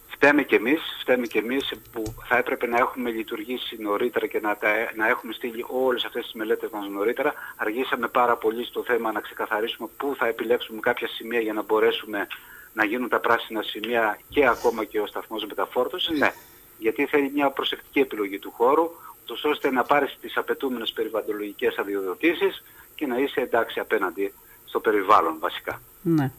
Φταίμε 0.08 0.44
κι 0.44 0.56
εμείς, 0.56 0.82
φταίμε 1.02 1.28
κι 1.28 1.38
εμείς 1.38 1.74
που 1.92 2.04
θα 2.28 2.38
έπρεπε 2.38 2.68
να 2.68 2.78
έχουμε 2.78 3.10
λειτουργήσει 3.10 3.78
νωρίτερα 3.80 4.28
και 4.28 4.40
να, 4.40 4.58
τα, 4.58 4.70
να 4.96 5.08
έχουμε 5.08 5.34
στείλει 5.34 5.66
όλες 5.68 6.06
αυτές 6.06 6.24
τις 6.24 6.34
μελέτες 6.34 6.70
μας 6.70 6.88
νωρίτερα. 6.88 7.34
Αργήσαμε 7.56 8.08
πάρα 8.08 8.36
πολύ 8.36 8.66
στο 8.66 8.84
θέμα 8.84 9.12
να 9.12 9.20
ξεκαθαρίσουμε 9.20 9.88
πού 9.98 10.16
θα 10.18 10.28
επιλέξουμε 10.28 10.80
κάποια 10.80 11.08
σημεία 11.08 11.40
για 11.40 11.54
να 11.54 11.64
μπορέσουμε 11.64 12.28
να 12.76 12.86
γίνουν 12.86 13.10
τα 13.10 13.20
πράσινα 13.20 13.62
σημεία 13.62 14.20
και 14.30 14.48
ακόμα 14.48 14.84
και 14.84 15.00
ο 15.00 15.08
σταθμός 15.08 15.46
μεταφόρτωσης, 15.46 16.20
ναι. 16.20 16.32
Γιατί 16.80 17.06
θέλει 17.06 17.32
μια 17.36 17.50
προσεκτική 17.50 18.00
επιλογή 18.00 18.40
του 18.40 18.52
χώρου, 18.52 18.90
ούτως 19.24 19.44
ώστε 19.44 19.72
να 19.72 19.84
πάρεις 19.84 20.18
τις 20.22 20.38
απαιτούμενες 20.38 20.92
περιβαλλοντολογικές 20.92 21.78
αδειοδοτήσεις 21.78 22.64
και 22.96 23.06
να 23.06 23.18
είσαι 23.18 23.42
εντάξει 23.42 23.80
απέναντι 23.80 24.34
στο 24.66 24.80
περιβάλλον 24.80 25.38
βασικά. 25.40 25.82
Ναι. 26.02 26.32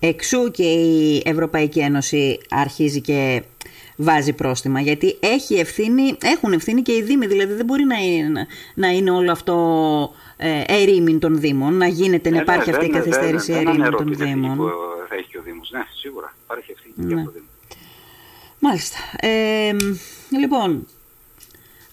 Εξού 0.00 0.50
και 0.50 0.62
η 0.62 1.22
Ευρωπαϊκή 1.24 1.80
Ένωση 1.80 2.40
αρχίζει 2.50 3.00
και 3.00 3.42
βάζει 3.96 4.32
πρόστιμα, 4.32 4.80
γιατί 4.80 5.16
έχει 5.20 5.54
ευθύνη, 5.54 6.16
έχουν 6.22 6.52
ευθύνη 6.52 6.82
και 6.82 6.92
οι 6.92 7.02
Δήμοι, 7.02 7.26
δηλαδή 7.26 7.52
δεν 7.52 7.64
μπορεί 7.64 7.84
να 7.84 7.96
είναι, 7.96 8.46
να 8.74 8.88
είναι 8.88 9.10
όλο 9.10 9.32
αυτό 9.32 9.54
ε, 10.36 10.62
ερήμην 10.66 11.18
των 11.18 11.40
Δήμων, 11.40 11.76
να 11.76 11.86
γίνεται, 11.86 12.30
να 12.30 12.38
ε, 12.38 12.40
υπάρχει 12.40 12.70
ναι, 12.70 12.76
αυτή 12.76 12.88
η 12.88 12.90
καθυστέρηση 12.90 13.52
ερήμην 13.52 13.90
των 13.90 14.14
Δήμων 14.14 14.58
θα 15.08 15.14
έχει 15.14 15.28
και 15.28 15.38
ο 15.38 15.42
Δήμος. 15.42 15.70
Ναι, 15.70 15.82
σίγουρα. 15.94 16.34
Υπάρχει 16.44 16.72
ευθύνη 16.72 16.94
ναι. 16.96 17.08
και 17.08 17.14
από 17.14 17.24
το 17.24 17.30
Δήμο. 17.30 17.46
Μάλιστα. 18.58 18.98
Ε, 19.20 19.76
λοιπόν, 20.30 20.86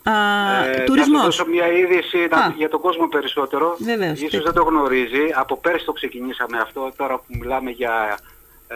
Α, 0.04 0.66
ε, 0.66 0.84
τουρισμός. 0.84 1.18
Θα 1.18 1.24
δώσω 1.24 1.46
μια 1.46 1.68
είδηση 1.72 2.18
για 2.58 2.70
τον 2.70 2.82
κόσμο 2.82 3.08
περισσότερο. 3.08 3.76
Βεβαίως. 3.80 4.22
Ίσως 4.22 4.44
δεν 4.44 4.54
το 4.54 4.64
γνωρίζει. 4.64 5.32
Από 5.34 5.58
πέρσι 5.58 5.86
το 5.86 5.92
ξεκινήσαμε 5.92 6.58
αυτό. 6.60 6.92
Τώρα 6.96 7.18
που 7.18 7.26
μιλάμε 7.28 7.72
για 7.72 8.20
ε, 8.68 8.76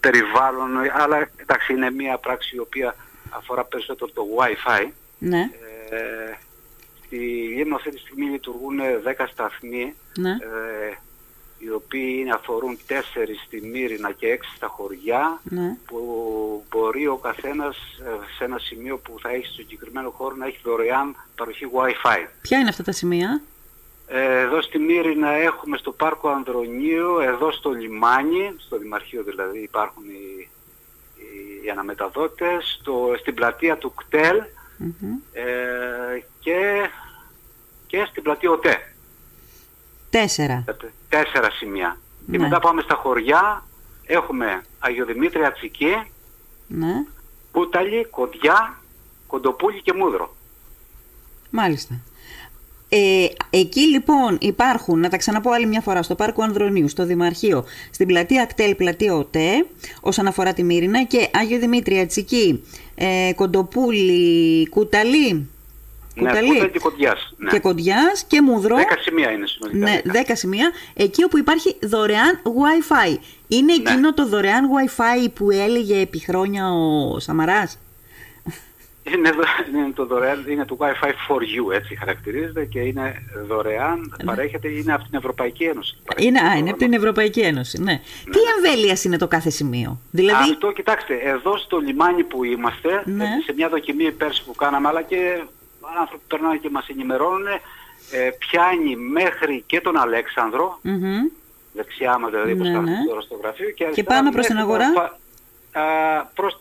περιβάλλον. 0.00 0.70
Αλλά 0.94 1.28
εντάξει 1.36 1.72
είναι 1.72 1.90
μια 1.90 2.18
πράξη 2.18 2.56
η 2.56 2.58
οποία 2.58 2.96
αφορά 3.30 3.64
περισσότερο 3.64 4.10
το 4.14 4.22
Wi-Fi. 4.38 4.88
Ναι. 5.18 5.50
Ε, 5.90 6.36
στη 7.04 7.16
Λίμνο 7.56 7.76
αυτή 7.76 7.90
τη 7.90 7.98
στιγμή 7.98 8.26
λειτουργούν 8.26 8.80
10 9.18 9.24
σταθμοί. 9.32 9.94
Ναι. 10.18 10.30
Ε, 10.30 10.96
οι 11.58 11.70
οποίοι 11.70 12.30
αφορούν 12.34 12.78
τέσσερις 12.86 13.40
στη 13.46 13.60
Μύρινα 13.60 14.12
και 14.12 14.26
έξι 14.26 14.50
στα 14.56 14.66
χωριά 14.66 15.40
ναι. 15.44 15.76
που 15.86 15.98
μπορεί 16.70 17.06
ο 17.06 17.16
καθένας 17.16 17.76
ε, 17.76 18.34
σε 18.36 18.44
ένα 18.44 18.58
σημείο 18.58 18.98
που 18.98 19.16
θα 19.20 19.30
έχει 19.30 19.46
στο 19.46 19.54
συγκεκριμένο 19.54 20.10
χώρο 20.10 20.34
να 20.34 20.46
έχει 20.46 20.58
δωρεάν 20.62 21.16
παροχή 21.36 21.66
Wi-Fi. 21.72 22.26
Ποια 22.42 22.58
είναι 22.58 22.68
αυτά 22.68 22.82
τα 22.82 22.92
σημεία; 22.92 23.42
Ε, 24.06 24.40
εδώ 24.40 24.62
στη 24.62 24.78
Μύρινα 24.78 25.30
έχουμε 25.30 25.76
στο 25.76 25.92
Πάρκο 25.92 26.28
Ανδρονίου, 26.28 27.18
εδώ 27.18 27.52
στο 27.52 27.70
λιμάνι, 27.70 28.54
στο 28.56 28.78
Δημαρχείο 28.78 29.22
δηλαδή 29.22 29.58
υπάρχουν 29.58 30.04
οι, 30.04 30.48
οι, 31.64 31.70
αναμεταδότες, 31.70 32.78
στο, 32.80 33.14
στην 33.18 33.34
πλατεία 33.34 33.76
του 33.76 33.94
ΚΤΕΛ 33.94 34.36
ε, 35.32 35.44
και, 36.40 36.88
και 37.86 38.06
στην 38.10 38.22
πλατεία 38.22 38.50
ΟΤΕ. 38.50 38.93
Τέσσερα. 40.20 40.64
Τέσσερα 41.08 41.50
σημεία. 41.50 41.98
Και 42.30 42.36
ναι. 42.36 42.38
μετά 42.38 42.60
πάμε 42.60 42.82
στα 42.82 42.94
χωριά. 42.94 43.64
Έχουμε 44.06 44.62
Αγιοδημήτρια 44.78 45.52
Τσική, 45.52 45.94
ναι. 46.66 47.04
Κούταλη, 47.52 48.06
Κοντιά, 48.10 48.78
Κοντοπούλη 49.26 49.82
και 49.82 49.92
Μούδρο. 49.92 50.34
Μάλιστα. 51.50 51.94
Ε, 52.88 53.26
εκεί 53.50 53.80
λοιπόν 53.80 54.38
υπάρχουν, 54.40 55.00
να 55.00 55.08
τα 55.08 55.16
ξαναπώ 55.16 55.50
άλλη 55.50 55.66
μια 55.66 55.80
φορά, 55.80 56.02
στο 56.02 56.14
Πάρκο 56.14 56.42
Ανδρονίου, 56.42 56.88
στο 56.88 57.04
Δημαρχείο, 57.06 57.64
στην 57.90 58.06
πλατεία 58.06 58.46
Κτέλ, 58.46 58.74
πλατεία 58.74 59.14
ΟΤΕ, 59.14 59.66
όσον 60.00 60.26
αφορά 60.26 60.52
τη 60.52 60.62
Μύρινα 60.62 61.04
και 61.04 61.28
Άγιο 61.32 61.58
Δημήτρια, 61.58 62.06
Τσική, 62.06 62.64
ε, 62.94 63.32
Κοντοπούλη, 63.34 64.68
Κούταλη, 64.68 65.48
ναι, 66.14 66.68
και 66.72 66.78
Κοντιάς. 66.78 67.34
Ναι. 67.36 67.50
Και 67.50 67.58
Κοντιάς 67.58 68.24
και 68.26 68.42
Μούδρο. 68.42 68.76
Δέκα 68.76 68.96
σημεία 69.00 69.30
είναι 69.30 69.46
συνολικά. 69.46 69.90
Ναι, 69.90 70.00
δέκα 70.04 70.36
σημεία. 70.36 70.70
Εκεί 70.94 71.24
όπου 71.24 71.38
υπάρχει 71.38 71.76
δωρεάν 71.82 72.40
Wi-Fi. 72.42 73.18
Είναι 73.48 73.74
ναι. 73.74 73.90
εκείνο 73.90 74.14
το 74.14 74.26
δωρεάν 74.26 74.64
Wi-Fi 74.64 75.28
που 75.34 75.50
έλεγε 75.50 76.00
επί 76.00 76.18
χρόνια 76.18 76.72
ο 76.72 77.18
Σαμαράς; 77.18 77.78
Είναι, 79.12 79.30
είναι 79.74 79.92
το 79.94 80.06
δωρεάν, 80.06 80.44
είναι 80.48 80.64
το 80.64 80.76
Wi-Fi 80.80 81.08
for 81.08 81.40
you, 81.40 81.74
έτσι 81.74 81.96
χαρακτηρίζεται 81.96 82.64
και 82.64 82.80
είναι 82.80 83.22
δωρεάν, 83.46 83.98
ναι. 83.98 84.24
παρέχεται, 84.24 84.68
είναι 84.68 84.92
από 84.92 85.04
την 85.04 85.18
Ευρωπαϊκή 85.18 85.64
Ένωση. 85.64 85.96
Είναι, 86.16 86.40
α, 86.40 86.56
είναι 86.56 86.70
από 86.70 86.78
την 86.78 86.92
Ευρωπαϊκή 86.92 87.40
Ένωση, 87.40 87.82
ναι. 87.82 87.92
ναι. 87.92 88.00
Τι 88.30 88.38
εμβέλειας 88.56 89.04
είναι 89.04 89.18
το 89.18 89.28
κάθε 89.28 89.50
σημείο, 89.50 90.00
δηλαδή... 90.10 90.50
Αυτό, 90.50 90.72
κοιτάξτε, 90.72 91.14
εδώ 91.14 91.56
στο 91.56 91.78
λιμάνι 91.78 92.24
που 92.24 92.44
είμαστε, 92.44 93.02
ναι. 93.04 93.28
σε 93.44 93.52
μια 93.56 93.68
δοκιμή 93.68 94.12
πέρσι 94.12 94.44
που 94.44 94.54
κάναμε, 94.54 94.88
αλλά 94.88 95.02
και 95.02 95.42
άνθρωποι 95.98 96.22
που 96.22 96.36
περνάνε 96.36 96.56
και 96.56 96.70
μας 96.70 96.88
ενημερώνουν, 96.88 97.46
ε, 98.10 98.30
πιάνει 98.38 98.96
μέχρι 98.96 99.62
και 99.66 99.80
τον 99.80 99.96
αλεξανδρο 99.96 100.78
δεξιά 101.72 102.18
μας 102.18 102.30
δηλαδή 102.30 102.56
που 102.56 102.62
ναι, 102.62 102.78
ναι. 102.78 103.04
τώρα 103.08 103.20
στο 103.20 103.38
γραφείο 103.42 103.70
και, 103.70 103.84
και 103.84 104.02
πάμε 104.02 104.30
προς 104.30 104.46
την 104.46 104.58
αγορά; 104.58 104.86
α, 105.72 105.82
προς, 106.34 106.60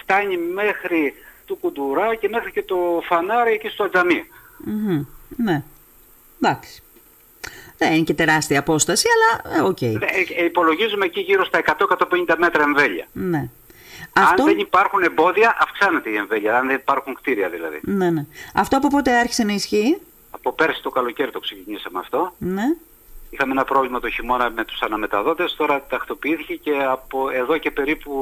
φτάνει 0.00 0.36
μέχρι 0.36 1.14
του 1.46 1.56
Κουντουρά 1.56 2.14
και 2.14 2.28
μέχρι 2.28 2.52
και 2.52 2.62
το 2.62 3.02
φανάρι 3.04 3.52
εκεί 3.52 3.68
στο 3.68 3.88
τζαμι 3.88 4.24
Ναι, 5.36 5.62
εντάξει. 6.42 6.82
Δεν 7.76 7.92
είναι 7.92 8.04
και 8.04 8.14
τεράστια 8.14 8.58
απόσταση, 8.58 9.06
αλλά 9.14 9.56
ε, 9.56 9.60
OK. 9.60 9.76
Okay. 9.80 9.98
Ναι, 9.98 10.06
ε, 10.36 10.44
υπολογίζουμε 10.44 11.04
εκεί 11.04 11.20
γύρω 11.20 11.44
στα 11.44 11.62
100-150 12.28 12.34
μέτρα 12.38 12.62
εμβέλεια. 12.62 13.06
Ναι. 13.12 13.48
Αν 14.12 14.44
δεν 14.44 14.58
υπάρχουν 14.58 15.02
εμπόδια, 15.02 15.56
αυξάνεται 15.60 16.10
η 16.10 16.16
εμβέλεια. 16.16 16.58
Αν 16.58 16.66
δεν 16.66 16.76
υπάρχουν 16.76 17.14
κτίρια 17.14 17.48
δηλαδή. 17.48 17.80
Ναι, 17.82 18.10
ναι. 18.10 18.26
Αυτό 18.54 18.76
από 18.76 18.88
πότε 18.88 19.18
άρχισε 19.18 19.44
να 19.44 19.52
ισχύει; 19.52 20.00
Από 20.30 20.52
πέρσι 20.52 20.82
το 20.82 20.90
καλοκαίρι 20.90 21.30
το 21.30 21.40
ξεκινήσαμε 21.40 21.98
αυτό. 21.98 22.34
Ναι. 22.38 22.64
Είχαμε 23.40 23.54
ένα 23.54 23.64
πρόβλημα 23.64 24.00
το 24.00 24.10
χειμώνα 24.10 24.50
με 24.50 24.64
τους 24.64 24.82
αναμεταδότες, 24.82 25.54
τώρα 25.56 25.82
τακτοποιήθηκε 25.88 26.54
και 26.54 26.70
από 26.90 27.30
εδώ 27.30 27.58
και 27.58 27.70
περίπου 27.70 28.12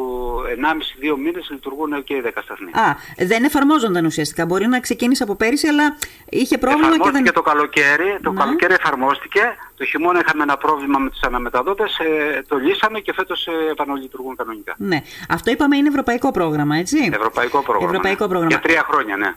1,5-2 1.13 1.17
μήνες 1.19 1.49
λειτουργούν 1.51 2.05
και 2.05 2.15
οι 2.15 2.23
10 2.25 2.31
σταθμοί. 2.43 2.71
Α, 2.71 2.97
δεν 3.17 3.45
εφαρμόζονταν 3.45 4.05
ουσιαστικά. 4.05 4.47
Μπορεί 4.47 4.67
να 4.67 4.81
ξεκίνησε 4.81 5.23
από 5.23 5.35
πέρυσι, 5.35 5.67
αλλά 5.67 5.97
είχε 6.29 6.59
πρόβλημα 6.59 6.99
και 6.99 7.11
δεν... 7.11 7.33
το 7.33 7.43
καλοκαίρι, 7.43 8.19
το 8.23 8.33
ναι. 8.33 8.41
καλοκαίρι 8.41 8.75
εφαρμόστηκε. 8.75 9.41
Το 9.77 9.85
χειμώνα 9.85 10.21
είχαμε 10.27 10.43
ένα 10.43 10.57
πρόβλημα 10.57 10.99
με 10.99 11.11
τους 11.11 11.21
αναμεταδότες, 11.21 11.99
ε, 11.99 12.43
το 12.49 12.57
λύσαμε 12.57 13.01
και 13.01 13.13
φέτος 13.13 13.47
ε, 13.47 13.71
επαναλειτουργούν 13.71 14.37
κανονικά. 14.37 14.75
Ναι. 14.79 15.03
Αυτό 15.29 15.51
είπαμε 15.51 15.77
είναι 15.77 15.89
ευρωπαϊκό 15.89 16.31
πρόγραμμα, 16.31 16.77
έτσι; 16.77 17.11
Ευρωπαϊκό 17.13 17.63
πρόγραμμα. 17.63 17.89
Ευρωπαϊκό 17.89 18.25
ναι. 18.25 18.31
πρόγραμμα. 18.31 18.55
Για 18.55 18.61
τρία 18.61 18.87
χρόνια, 18.91 19.17
ναι. 19.17 19.35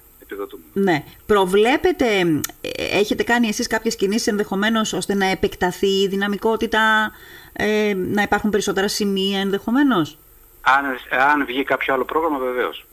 Ναι. 0.73 1.03
Προβλέπετε, 1.25 2.19
ε, 2.61 2.99
έχετε 2.99 3.23
κάνει 3.23 3.47
εσείς 3.47 3.67
κάποιες 3.67 3.95
κινήσεις 3.95 4.27
ενδεχομένως 4.27 4.93
ώστε 4.93 5.13
να 5.13 5.25
επεκταθεί 5.25 6.01
η 6.01 6.07
δυναμικότητα, 6.07 7.11
ε, 7.53 7.93
να 7.95 8.21
υπάρχουν 8.21 8.49
περισσότερα 8.49 8.87
σημεία 8.87 9.39
ενδεχομένως; 9.39 10.17
Αν, 10.61 10.85
αν 11.31 11.45
βγει 11.45 11.63
κάποιο 11.63 11.93
άλλο 11.93 12.05
πρόγραμμα 12.05 12.37
βεβαίως. 12.37 12.85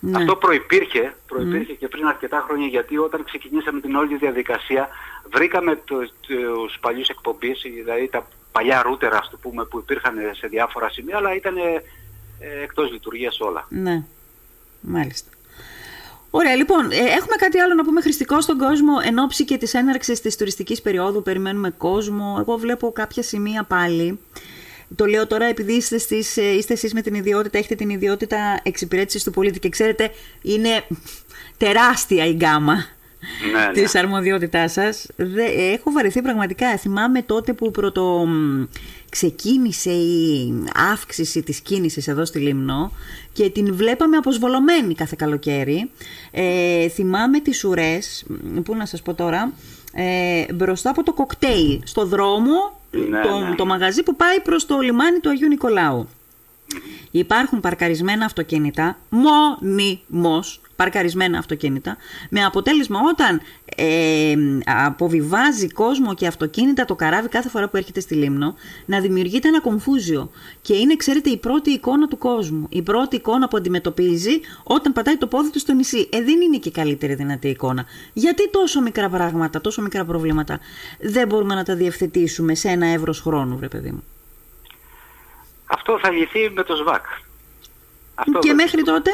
Ναι. 0.00 0.16
Αυτό 0.16 0.36
προϋπήρχε, 0.36 1.14
προϋπήρχε 1.26 1.72
και 1.72 1.88
πριν 1.88 2.06
αρκετά 2.06 2.44
χρόνια 2.46 2.66
γιατί 2.66 2.98
όταν 2.98 3.24
ξεκινήσαμε 3.24 3.80
την 3.80 3.94
όλη 3.94 4.16
διαδικασία 4.16 4.88
βρήκαμε 5.32 5.80
το, 5.84 5.96
τους 6.20 6.78
παλιούς 6.80 7.08
εκπομπείς, 7.08 7.60
δηλαδή 7.62 8.08
τα 8.08 8.28
παλιά 8.52 8.82
ρούτερα 8.82 9.20
το 9.30 9.36
πούμε, 9.36 9.64
που 9.64 9.78
υπήρχαν 9.78 10.14
σε 10.32 10.46
διάφορα 10.46 10.88
σημεία 10.88 11.16
αλλά 11.16 11.34
ήταν 11.34 11.56
ε, 11.56 12.62
εκτός 12.62 12.90
λειτουργίας 12.90 13.40
όλα. 13.40 13.66
Ναι, 13.68 14.04
μάλιστα. 14.80 15.30
Ωραία, 16.30 16.54
λοιπόν, 16.54 16.90
ε, 16.90 16.96
έχουμε 16.96 17.36
κάτι 17.38 17.58
άλλο 17.58 17.74
να 17.74 17.84
πούμε 17.84 18.00
χρηστικό 18.00 18.40
στον 18.40 18.58
κόσμο 18.58 18.92
εν 19.04 19.18
ώψη 19.18 19.44
και 19.44 19.56
της 19.56 19.74
έναρξης 19.74 20.20
της 20.20 20.36
τουριστικής 20.36 20.82
περίοδου. 20.82 21.22
Περιμένουμε 21.22 21.70
κόσμο. 21.70 22.36
Εγώ 22.40 22.56
βλέπω 22.56 22.92
κάποια 22.92 23.22
σημεία 23.22 23.62
πάλι. 23.62 24.18
Το 24.96 25.04
λέω 25.04 25.26
τώρα 25.26 25.44
επειδή 25.44 25.72
είστε, 25.72 25.98
στις, 25.98 26.36
ε, 26.36 26.42
είστε 26.42 26.72
εσείς 26.72 26.94
με 26.94 27.02
την 27.02 27.14
ιδιότητα, 27.14 27.58
έχετε 27.58 27.74
την 27.74 27.90
ιδιότητα 27.90 28.60
εξυπηρέτησης 28.62 29.22
του 29.22 29.30
πολίτη 29.30 29.58
και 29.58 29.68
ξέρετε 29.68 30.10
είναι 30.42 30.82
τεράστια 31.56 32.26
η 32.26 32.32
γκάμα 32.32 32.84
ναι, 33.52 33.66
ναι. 33.66 33.72
της 33.72 33.94
αρμοδιότητάς 33.94 34.72
σας. 34.72 35.06
έχω 35.74 35.90
βαρεθεί 35.90 36.22
πραγματικά. 36.22 36.76
Θυμάμαι 36.76 37.22
τότε 37.22 37.52
που 37.52 37.70
πρώτο 37.70 38.28
ξεκίνησε 39.08 39.90
η 39.90 40.52
αύξηση 40.92 41.42
της 41.42 41.60
κίνησης 41.60 42.08
εδώ 42.08 42.24
στη 42.24 42.38
Λίμνο 42.38 42.92
και 43.32 43.50
την 43.50 43.74
βλέπαμε 43.74 44.16
αποσβολωμένη 44.16 44.94
κάθε 44.94 45.14
καλοκαίρι. 45.18 45.90
Ε, 46.30 46.88
θυμάμαι 46.88 47.40
τις 47.40 47.64
ουρές, 47.64 48.24
πού 48.64 48.74
να 48.74 48.86
σας 48.86 49.02
πω 49.02 49.14
τώρα, 49.14 49.52
ε, 49.92 50.52
μπροστά 50.54 50.90
από 50.90 51.02
το 51.02 51.12
κοκτέιλ, 51.12 51.80
στο 51.84 52.06
δρόμο, 52.06 52.80
ναι, 52.90 53.20
το, 53.22 53.38
ναι. 53.38 53.54
το 53.54 53.66
μαγαζί 53.66 54.02
που 54.02 54.16
πάει 54.16 54.40
προς 54.40 54.66
το 54.66 54.78
λιμάνι 54.78 55.18
του 55.18 55.30
Αγίου 55.30 55.48
Νικολάου. 55.48 56.08
Υπάρχουν 57.10 57.60
παρκαρισμένα 57.60 58.24
αυτοκίνητα, 58.24 58.98
μονίμως 59.08 60.60
παρκαρισμένα 60.76 61.38
αυτοκίνητα, 61.38 61.96
με 62.30 62.44
αποτέλεσμα 62.44 63.00
όταν 63.08 63.40
ε, 63.76 64.34
αποβιβάζει 64.64 65.68
κόσμο 65.68 66.14
και 66.14 66.26
αυτοκίνητα 66.26 66.84
το 66.84 66.94
καράβι 66.94 67.28
κάθε 67.28 67.48
φορά 67.48 67.68
που 67.68 67.76
έρχεται 67.76 68.00
στη 68.00 68.14
Λίμνο, 68.14 68.54
να 68.86 69.00
δημιουργείται 69.00 69.48
ένα 69.48 69.60
κομφούζιο. 69.60 70.30
Και 70.62 70.74
είναι, 70.74 70.96
ξέρετε, 70.96 71.30
η 71.30 71.36
πρώτη 71.36 71.70
εικόνα 71.70 72.08
του 72.08 72.18
κόσμου. 72.18 72.66
Η 72.68 72.82
πρώτη 72.82 73.16
εικόνα 73.16 73.48
που 73.48 73.56
αντιμετωπίζει 73.56 74.40
όταν 74.62 74.92
πατάει 74.92 75.16
το 75.16 75.26
πόδι 75.26 75.50
του 75.50 75.58
στο 75.58 75.72
νησί. 75.72 76.08
Ε, 76.12 76.22
δεν 76.22 76.40
είναι 76.40 76.56
και 76.56 76.68
η 76.68 76.72
καλύτερη 76.72 77.14
δυνατή 77.14 77.48
εικόνα. 77.48 77.84
Γιατί 78.12 78.50
τόσο 78.50 78.80
μικρά 78.80 79.08
πράγματα, 79.08 79.60
τόσο 79.60 79.82
μικρά 79.82 80.04
προβλήματα 80.04 80.60
δεν 81.00 81.28
μπορούμε 81.28 81.54
να 81.54 81.64
τα 81.64 81.74
διευθετήσουμε 81.74 82.54
σε 82.54 82.68
ένα 82.68 82.86
εύρος 82.86 83.20
χρόνου, 83.20 83.56
βρε 83.56 83.68
παιδί 83.68 83.90
μου. 83.90 84.02
Αυτό 85.68 85.98
θα 85.98 86.10
λυθεί 86.10 86.50
με 86.50 86.62
το 86.62 86.76
ΣΒΑΚ. 86.76 87.04
Αυτό 88.14 88.38
και 88.38 88.52
μέχρι 88.52 88.82
τότε; 88.82 89.10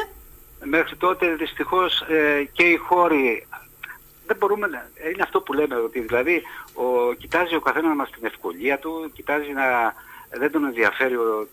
Μέχρι 0.63 0.95
τότε 0.95 1.35
δυστυχώς 1.35 2.01
ε, 2.01 2.49
και 2.53 2.63
οι 2.63 2.75
χώροι 2.75 3.47
δεν 4.27 4.37
μπορούμε 4.37 4.67
να... 4.67 4.89
Είναι 5.11 5.23
αυτό 5.23 5.41
που 5.41 5.53
λέμε 5.53 5.75
ότι 5.75 5.99
δηλαδή 5.99 6.41
ο, 6.73 7.13
κοιτάζει 7.13 7.55
ο 7.55 7.59
καθένας 7.59 7.95
μας 7.95 8.09
την 8.09 8.25
ευκολία 8.25 8.79
του, 8.79 9.11
κοιτάζει 9.13 9.51
να... 9.51 9.93
Δεν 10.39 10.51
τον 10.51 10.65
ενδιαφέρει 10.65 11.15
ο, 11.15 11.47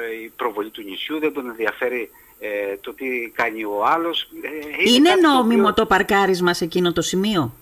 ε, 0.00 0.22
η 0.24 0.32
προβολή 0.36 0.70
του 0.70 0.82
νησιού, 0.82 1.18
δεν 1.18 1.32
τον 1.32 1.48
ενδιαφέρει 1.48 2.10
ε, 2.38 2.76
το 2.80 2.94
τι 2.94 3.32
κάνει 3.34 3.64
ο 3.64 3.84
άλλος. 3.86 4.28
Ε, 4.42 4.48
είναι, 4.86 5.10
είναι 5.10 5.14
νόμιμο 5.14 5.66
το, 5.66 5.74
το 5.74 5.86
παρκάρισμα 5.86 6.54
σε 6.54 6.64
εκείνο 6.64 6.92
το 6.92 7.02
σημείο; 7.02 7.52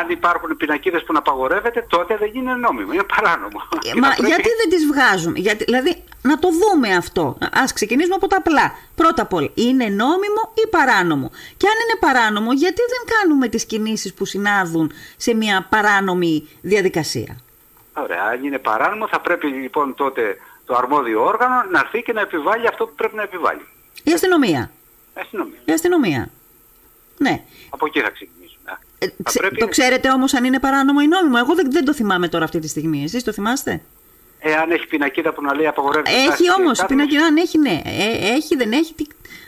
Αν 0.00 0.10
υπάρχουν 0.10 0.56
πινακίδες 0.56 1.02
που 1.04 1.12
να 1.12 1.18
απαγορεύεται, 1.18 1.86
τότε 1.88 2.16
δεν 2.16 2.30
είναι 2.32 2.54
νόμιμο, 2.54 2.92
είναι 2.92 3.06
παράνομο. 3.16 3.62
Ε, 3.84 3.98
μα 4.00 4.08
γιατί 4.08 4.50
δεν 4.60 4.68
τις 4.70 4.86
βγάζουν, 4.86 5.36
γιατί, 5.36 5.64
δηλαδή 5.64 6.02
να 6.22 6.38
το 6.38 6.48
δούμε 6.48 6.94
αυτό. 6.94 7.38
Ας 7.52 7.72
ξεκινήσουμε 7.72 8.14
από 8.14 8.26
τα 8.26 8.36
απλά. 8.36 8.74
Πρώτα 8.94 9.22
απ' 9.22 9.32
όλα, 9.32 9.50
είναι 9.54 9.84
νόμιμο 9.84 10.52
ή 10.54 10.68
παράνομο; 10.68 11.30
Και 11.56 11.66
αν 11.66 11.74
είναι 11.82 11.98
παράνομο, 12.00 12.52
γιατί 12.52 12.82
δεν 12.94 13.16
κάνουμε 13.16 13.48
τις 13.48 13.64
κινήσεις 13.64 14.14
που 14.14 14.24
συνάδουν 14.24 14.92
σε 15.16 15.34
μια 15.34 15.66
παράνομη 15.70 16.48
διαδικασία; 16.60 17.36
Ωραία, 17.92 18.22
αν 18.22 18.44
είναι 18.44 18.58
παράνομο 18.58 19.08
θα 19.08 19.20
πρέπει 19.20 19.46
λοιπόν 19.46 19.94
τότε 19.94 20.36
το 20.66 20.74
αρμόδιο 20.74 21.24
όργανο 21.24 21.54
να 21.70 21.78
έρθει 21.78 22.02
και 22.02 22.12
να 22.12 22.20
επιβάλλει 22.20 22.66
αυτό 22.66 22.86
που 22.86 22.94
πρέπει 22.94 23.14
να 23.14 23.22
επιβάλλει. 23.22 23.66
Η 24.02 24.12
αστυνομία. 24.12 24.70
Η 25.16 25.20
αστυνομία. 25.20 25.58
Η 25.64 25.72
αστυνομία. 25.72 26.30
Ναι. 27.18 27.44
Από 27.68 27.86
εκεί 27.86 28.00
θα 28.00 28.10
ξεκινήσουμε. 28.10 28.45
Ε, 28.98 29.06
το 29.58 29.68
ξέρετε 29.68 30.10
όμως 30.10 30.34
αν 30.34 30.44
είναι 30.44 30.60
παράνομο 30.60 30.98
ή 31.02 31.06
νόμιμο. 31.06 31.36
Εγώ 31.38 31.54
δεν, 31.54 31.70
δεν 31.70 31.84
το 31.84 31.94
θυμάμαι 31.94 32.28
τώρα 32.28 32.44
αυτή 32.44 32.58
τη 32.58 32.68
στιγμή. 32.68 33.02
Εσείς 33.04 33.24
το 33.24 33.32
θυμάστε; 33.32 33.82
Ε, 34.38 34.54
αν 34.54 34.70
έχει 34.70 34.86
πινακίδα 34.86 35.32
που 35.32 35.42
να 35.42 35.54
λέει 35.54 35.66
απαγορεύεται. 35.66 36.10
Έχει 36.10 36.44
όμως 36.58 36.84
πινακίδα, 36.86 37.24
αν 37.26 37.36
έχει 37.36 37.58
ναι. 37.58 37.82
Ε, 37.84 38.34
έχει, 38.34 38.56
δεν 38.56 38.72
έχει. 38.72 38.94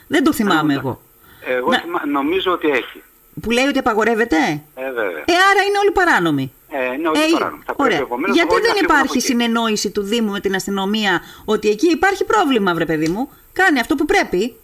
Δεν 0.06 0.24
το 0.24 0.32
θυμάμαι 0.32 0.74
εγώ. 0.74 1.00
Εγώ 1.46 1.70
να... 1.70 2.06
νομίζω 2.06 2.52
ότι 2.52 2.68
έχει. 2.68 3.02
Που 3.40 3.50
λέει 3.50 3.66
ότι 3.66 3.78
απαγορεύεται; 3.78 4.36
Ε, 4.74 4.92
βέβαια. 4.92 5.22
Ε, 5.24 5.32
άρα 5.50 5.62
είναι 5.68 5.78
όλοι 5.82 5.90
παράνομοι. 5.92 6.52
Ε, 6.70 6.94
είναι 6.94 7.08
όλοι 7.08 7.18
ε, 7.18 7.32
παράνομοι. 7.32 7.62
Θα 7.66 7.74
ωραία. 7.76 8.06
Γιατί 8.32 8.54
δεν 8.60 8.74
υπάρχει 8.82 9.20
συνεννόηση 9.20 9.90
του 9.90 10.02
Δήμου 10.02 10.30
με 10.30 10.40
την 10.40 10.54
αστυνομία 10.54 11.20
ότι 11.44 11.68
εκεί 11.68 11.90
υπάρχει 11.90 12.24
πρόβλημα, 12.24 12.74
βρε 12.74 12.84
παιδί 12.84 13.08
μου. 13.08 13.30
Κάνει 13.52 13.80
αυτό 13.80 13.94
που 13.94 14.04
πρέπει. 14.04 14.56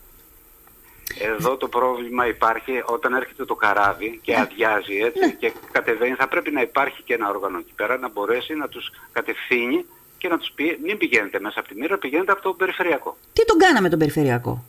Εδώ 1.19 1.57
το 1.57 1.69
πρόβλημα 1.69 2.27
υπάρχει 2.27 2.83
όταν 2.85 3.15
έρχεται 3.15 3.45
το 3.45 3.55
καράβι 3.55 4.21
και 4.23 4.33
ναι. 4.33 4.41
αδειάζει 4.41 4.97
έτσι 4.97 5.19
ναι. 5.19 5.31
και 5.31 5.53
κατεβαίνει. 5.73 6.15
Θα 6.15 6.29
πρέπει 6.29 6.51
να 6.51 6.61
υπάρχει 6.61 7.03
και 7.03 7.15
ένα 7.15 7.29
όργανο 7.29 7.59
εκεί 7.59 7.73
πέρα 7.75 7.99
να 7.99 8.09
μπορέσει 8.09 8.55
να 8.55 8.69
τους 8.69 8.93
κατευθύνει 9.13 9.85
και 10.19 10.29
να 10.29 10.39
τους 10.39 10.51
πει 10.55 10.79
μην 10.83 10.99
πηγαίνετε 10.99 11.41
μέσα 11.41 11.61
από 11.61 11.69
τη 11.69 11.75
μοίρα, 11.75 11.99
πηγαίνετε 11.99 12.33
από 12.33 12.43
το 12.43 12.53
περιφερειακό. 12.53 13.17
Τι 13.33 13.45
τον 13.45 13.59
κάναμε 13.59 13.89
τον 13.89 13.99
περιφερειακό; 13.99 14.65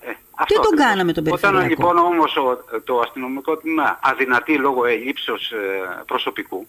Ε, 0.00 0.10
αυτό 0.34 0.60
Τι 0.60 0.68
τον 0.68 0.76
κάναμε 0.76 1.12
τον 1.12 1.24
περιφερειακό; 1.24 1.58
Όταν 1.58 1.68
λοιπόν 1.68 1.96
όμως 1.98 2.38
το 2.84 3.00
αστυνομικό 3.00 3.56
τμήμα 3.56 3.98
αδυνατεί 4.02 4.58
λόγω 4.58 4.84
ελλείψεως 4.84 5.50
ε, 5.50 6.02
προσωπικού, 6.06 6.66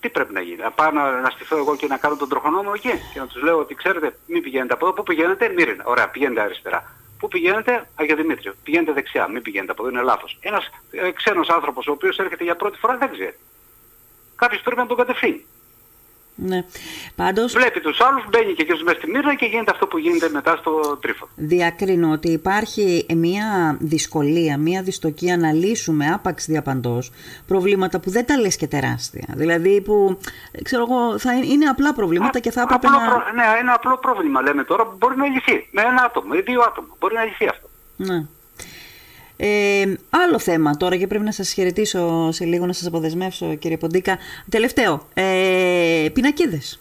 τι 0.00 0.08
πρέπει 0.08 0.32
να 0.32 0.40
γίνει; 0.40 0.56
Να 0.62 0.70
πάω 0.70 0.90
να, 0.90 1.20
να 1.20 1.30
στηθώ 1.30 1.56
εγώ 1.56 1.76
και 1.76 1.86
να 1.86 1.96
κάνω 1.96 2.16
τον 2.16 2.28
τροχονόμο 2.28 2.72
εκεί 2.74 2.92
και 3.12 3.18
να 3.18 3.26
τους 3.26 3.42
λέω 3.42 3.58
ότι 3.58 3.74
ξέρετε 3.74 4.18
μην 4.26 4.42
πηγαίνετε 4.42 4.72
από 4.74 4.86
εδώ. 4.86 4.94
Πού 4.94 5.02
πηγαίνετε 5.02 5.48
Μύρινα. 5.56 5.84
Ωραία 5.86 6.08
πηγαίνετε 6.08 6.40
αριστερά. 6.40 6.97
Πού 7.18 7.28
πηγαίνετε; 7.28 7.88
Αγία 7.94 8.16
Δημήτριο. 8.16 8.54
Πηγαίνετε 8.62 8.92
δεξιά. 8.92 9.28
Μην 9.28 9.42
πηγαίνετε 9.42 9.72
από 9.72 9.82
εδώ. 9.82 9.90
Είναι 9.90 10.02
λάθος. 10.02 10.38
Ένας 10.40 10.70
ε, 10.90 11.10
ξένος 11.10 11.48
άνθρωπος 11.48 11.86
ο 11.86 11.92
οποίος 11.92 12.18
έρχεται 12.18 12.44
για 12.44 12.56
πρώτη 12.56 12.78
φορά 12.78 12.96
δεν 12.96 13.10
ξέρει. 13.12 13.38
Κάποιος 14.36 14.62
πρέπει 14.62 14.80
να 14.80 14.86
τον 14.86 14.96
κατευθύνει. 14.96 15.46
Ναι. 16.40 16.64
Πάντως... 17.16 17.52
Βλέπει 17.52 17.80
τους 17.80 18.00
άλλους, 18.00 18.24
μπαίνει 18.28 18.52
και 18.52 18.62
εκείνος 18.62 18.82
μέσα 18.82 18.98
στη 18.98 19.10
μοίρα 19.10 19.34
και 19.34 19.46
γίνεται 19.46 19.70
αυτό 19.70 19.86
που 19.86 19.98
γίνεται 19.98 20.28
μετά 20.28 20.56
στο 20.56 20.98
τρίφο. 21.00 21.28
Διακρίνω 21.34 22.10
ότι 22.10 22.30
υπάρχει 22.30 23.06
μια 23.14 23.76
δυσκολία, 23.80 24.58
μια 24.58 24.82
δυστοκία 24.82 25.36
να 25.36 25.52
λύσουμε 25.52 26.10
άπαξ 26.12 26.46
διαπαντός 26.46 27.10
προβλήματα 27.46 28.00
που 28.00 28.10
δεν 28.10 28.26
τα 28.26 28.38
λες 28.38 28.56
και 28.56 28.66
τεράστια. 28.66 29.26
Δηλαδή 29.36 29.80
που, 29.80 30.18
ξέρω 30.62 30.86
εγώ, 30.88 31.18
θα 31.18 31.34
είναι 31.34 31.66
απλά 31.66 31.94
προβλήματα 31.94 32.38
και 32.38 32.50
θα 32.50 32.60
έπρεπε 32.62 32.88
να... 32.88 32.98
Προ... 32.98 33.22
Ναι, 33.34 33.44
ένα 33.60 33.72
απλό 33.72 33.98
πρόβλημα 33.98 34.42
λέμε 34.42 34.64
τώρα 34.64 34.84
που 34.84 34.96
μπορεί 34.98 35.16
να 35.16 35.26
λυθεί. 35.26 35.68
Με 35.70 35.82
ένα 35.82 36.02
άτομο 36.04 36.32
ή 36.34 36.40
δύο 36.40 36.60
άτομα. 36.60 36.88
Μπορεί 36.98 37.14
να 37.14 37.24
λυθεί 37.24 37.48
αυτό. 37.48 37.68
Ναι. 37.96 38.26
Ε, 39.40 39.94
άλλο 40.10 40.38
θέμα 40.38 40.76
τώρα 40.76 40.96
και 40.96 41.06
πρέπει 41.06 41.24
να 41.24 41.32
σας 41.32 41.52
χαιρετήσω 41.52 42.32
σε 42.32 42.44
λίγο, 42.44 42.66
να 42.66 42.72
σας 42.72 42.86
αποδεσμεύσω 42.86 43.54
κύριε 43.54 43.76
Ποντίκα. 43.76 44.18
Τελευταίο, 44.48 45.06
ε, 45.14 46.08
πινακίδες. 46.12 46.80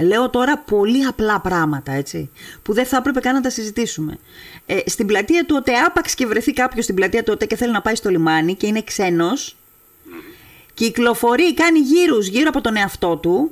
Λέω 0.00 0.30
τώρα 0.30 0.58
πολύ 0.58 1.04
απλά 1.04 1.40
πράγματα, 1.40 1.92
έτσι, 1.92 2.30
που 2.62 2.72
δεν 2.72 2.86
θα 2.86 2.96
έπρεπε 2.96 3.20
καν 3.20 3.34
να 3.34 3.40
τα 3.40 3.50
συζητήσουμε. 3.50 4.18
Ε, 4.66 4.78
στην 4.86 5.06
πλατεία 5.06 5.44
του 5.44 5.54
ΟΤΕ, 5.58 5.72
άπαξ 5.72 6.14
και 6.14 6.26
βρεθεί 6.26 6.52
κάποιος 6.52 6.84
στην 6.84 6.96
πλατεία 6.96 7.22
του 7.22 7.32
ΟΤΕ 7.34 7.46
και 7.46 7.56
θέλει 7.56 7.72
να 7.72 7.82
πάει 7.82 7.94
στο 7.94 8.10
λιμάνι 8.10 8.54
και 8.54 8.66
είναι 8.66 8.82
ξένος, 8.82 9.56
κυκλοφορεί, 10.74 11.54
κάνει 11.54 11.78
γύρους 11.78 12.26
γύρω 12.26 12.48
από 12.48 12.60
τον 12.60 12.76
εαυτό 12.76 13.16
του, 13.16 13.50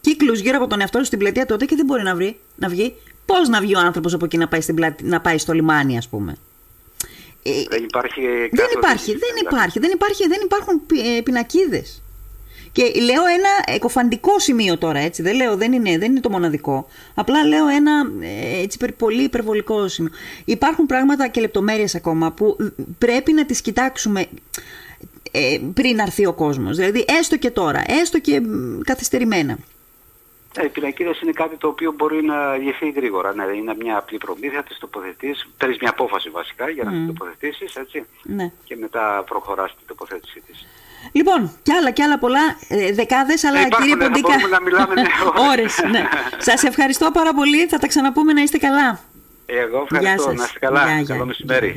κύκλους 0.00 0.40
γύρω 0.40 0.56
από 0.56 0.66
τον 0.66 0.80
εαυτό 0.80 0.98
του 0.98 1.04
στην 1.04 1.18
πλατεία 1.18 1.46
του 1.46 1.54
ΟΤΕ 1.54 1.64
και 1.64 1.76
δεν 1.76 1.84
μπορεί 1.84 2.02
να, 2.02 2.14
βρει, 2.14 2.38
να 2.56 2.68
βγει. 2.68 2.94
Πώς 3.26 3.48
να 3.48 3.60
βγει 3.60 3.76
ο 3.76 3.78
άνθρωπος 3.78 4.14
από 4.14 4.24
εκεί 4.24 4.36
να 4.36 4.48
πάει, 4.48 4.60
στην 4.60 4.94
να 5.02 5.20
πάει 5.20 5.38
στο 5.38 5.52
λιμάνι, 5.52 5.96
ας 5.96 6.08
πούμε; 6.08 6.36
Ε, 7.48 7.64
δεν 7.68 7.82
υπάρχει 7.82 8.20
δεν 8.50 8.66
υπάρχει, 8.76 9.12
δεν 9.12 9.34
υπάρχει, 9.44 9.78
δεν 9.78 9.90
υπάρχει, 9.90 10.28
δεν 10.28 10.40
υπάρχουν 10.44 10.82
ε, 11.16 11.20
πινακίδες. 11.20 12.00
Και 12.72 12.82
λέω 12.82 13.26
ένα 13.26 13.74
εκοφαντικό 13.76 14.38
σημείο 14.38 14.78
τώρα, 14.78 14.98
έτσι. 14.98 15.22
Δεν 15.22 15.34
λέω, 15.36 15.56
δεν 15.56 15.72
είναι, 15.72 15.98
δεν 15.98 16.10
είναι 16.10 16.20
το 16.20 16.30
μοναδικό. 16.30 16.88
Απλά 17.14 17.44
λέω 17.44 17.68
ένα 17.68 18.10
ε, 18.20 18.62
έτσι, 18.62 18.78
πολύ 18.96 19.22
υπερβολικό 19.22 19.88
σημείο. 19.88 20.10
Υπάρχουν 20.44 20.86
πράγματα 20.86 21.28
και 21.28 21.40
λεπτομέρειες 21.40 21.94
ακόμα 21.94 22.32
που 22.32 22.56
πρέπει 22.98 23.32
να 23.32 23.46
τις 23.46 23.60
κοιτάξουμε 23.60 24.26
ε, 25.30 25.58
πριν 25.74 26.00
αρθεί 26.00 26.26
ο 26.26 26.32
κόσμος. 26.32 26.76
Δηλαδή 26.76 27.04
έστω 27.18 27.36
και 27.36 27.50
τώρα, 27.50 27.84
έστω 27.86 28.18
και 28.18 28.42
καθυστερημένα. 28.84 29.58
Ε, 30.56 30.64
οι 30.64 30.68
πινακίδε 30.68 31.14
είναι 31.22 31.32
κάτι 31.32 31.56
το 31.56 31.68
οποίο 31.68 31.92
μπορεί 31.96 32.24
να 32.24 32.56
λυθεί 32.56 32.90
γρήγορα. 32.90 33.34
Ναι, 33.34 33.44
είναι 33.56 33.74
μια 33.78 33.96
απλή 33.96 34.18
προμήθεια, 34.18 34.62
τη 34.62 34.78
τοποθετεί. 34.78 35.34
Παίρνεις 35.58 35.78
μια 35.80 35.90
απόφαση 35.90 36.30
βασικά 36.30 36.68
για 36.68 36.84
να 36.84 36.90
mm. 36.90 36.94
την 36.94 37.06
τοποθετήσεις, 37.06 37.74
έτσι. 37.74 38.06
Ναι. 38.22 38.50
Και 38.64 38.76
μετά 38.76 39.24
προχωράς 39.26 39.76
την 39.76 39.86
τοποθέτησή 39.86 40.40
της. 40.46 40.66
Λοιπόν, 41.12 41.52
κι 41.62 41.72
άλλα 41.72 41.90
κι 41.90 42.02
άλλα 42.02 42.18
πολλά, 42.18 42.56
ε, 42.68 42.92
δεκάδες, 42.92 43.44
αλλά 43.44 43.60
ε, 43.60 43.68
κύριε 43.68 43.96
Ποντίκα, 43.96 44.48
να 44.50 44.60
μιλάμε, 44.60 44.94
ναι, 44.94 45.08
ώρες. 45.50 45.82
ναι. 45.90 46.08
Σας 46.38 46.62
ευχαριστώ 46.62 47.10
πάρα 47.10 47.34
πολύ, 47.34 47.66
θα 47.66 47.78
τα 47.78 47.86
ξαναπούμε 47.86 48.32
να 48.32 48.42
είστε 48.42 48.58
καλά. 48.58 49.00
Εγώ 49.46 49.86
ευχαριστώ, 49.90 50.32
να 50.32 50.44
είστε 50.44 50.58
καλά. 50.58 51.00
Γεια, 51.00 51.04
Καλό 51.04 51.26
μεσημέρι. 51.26 51.74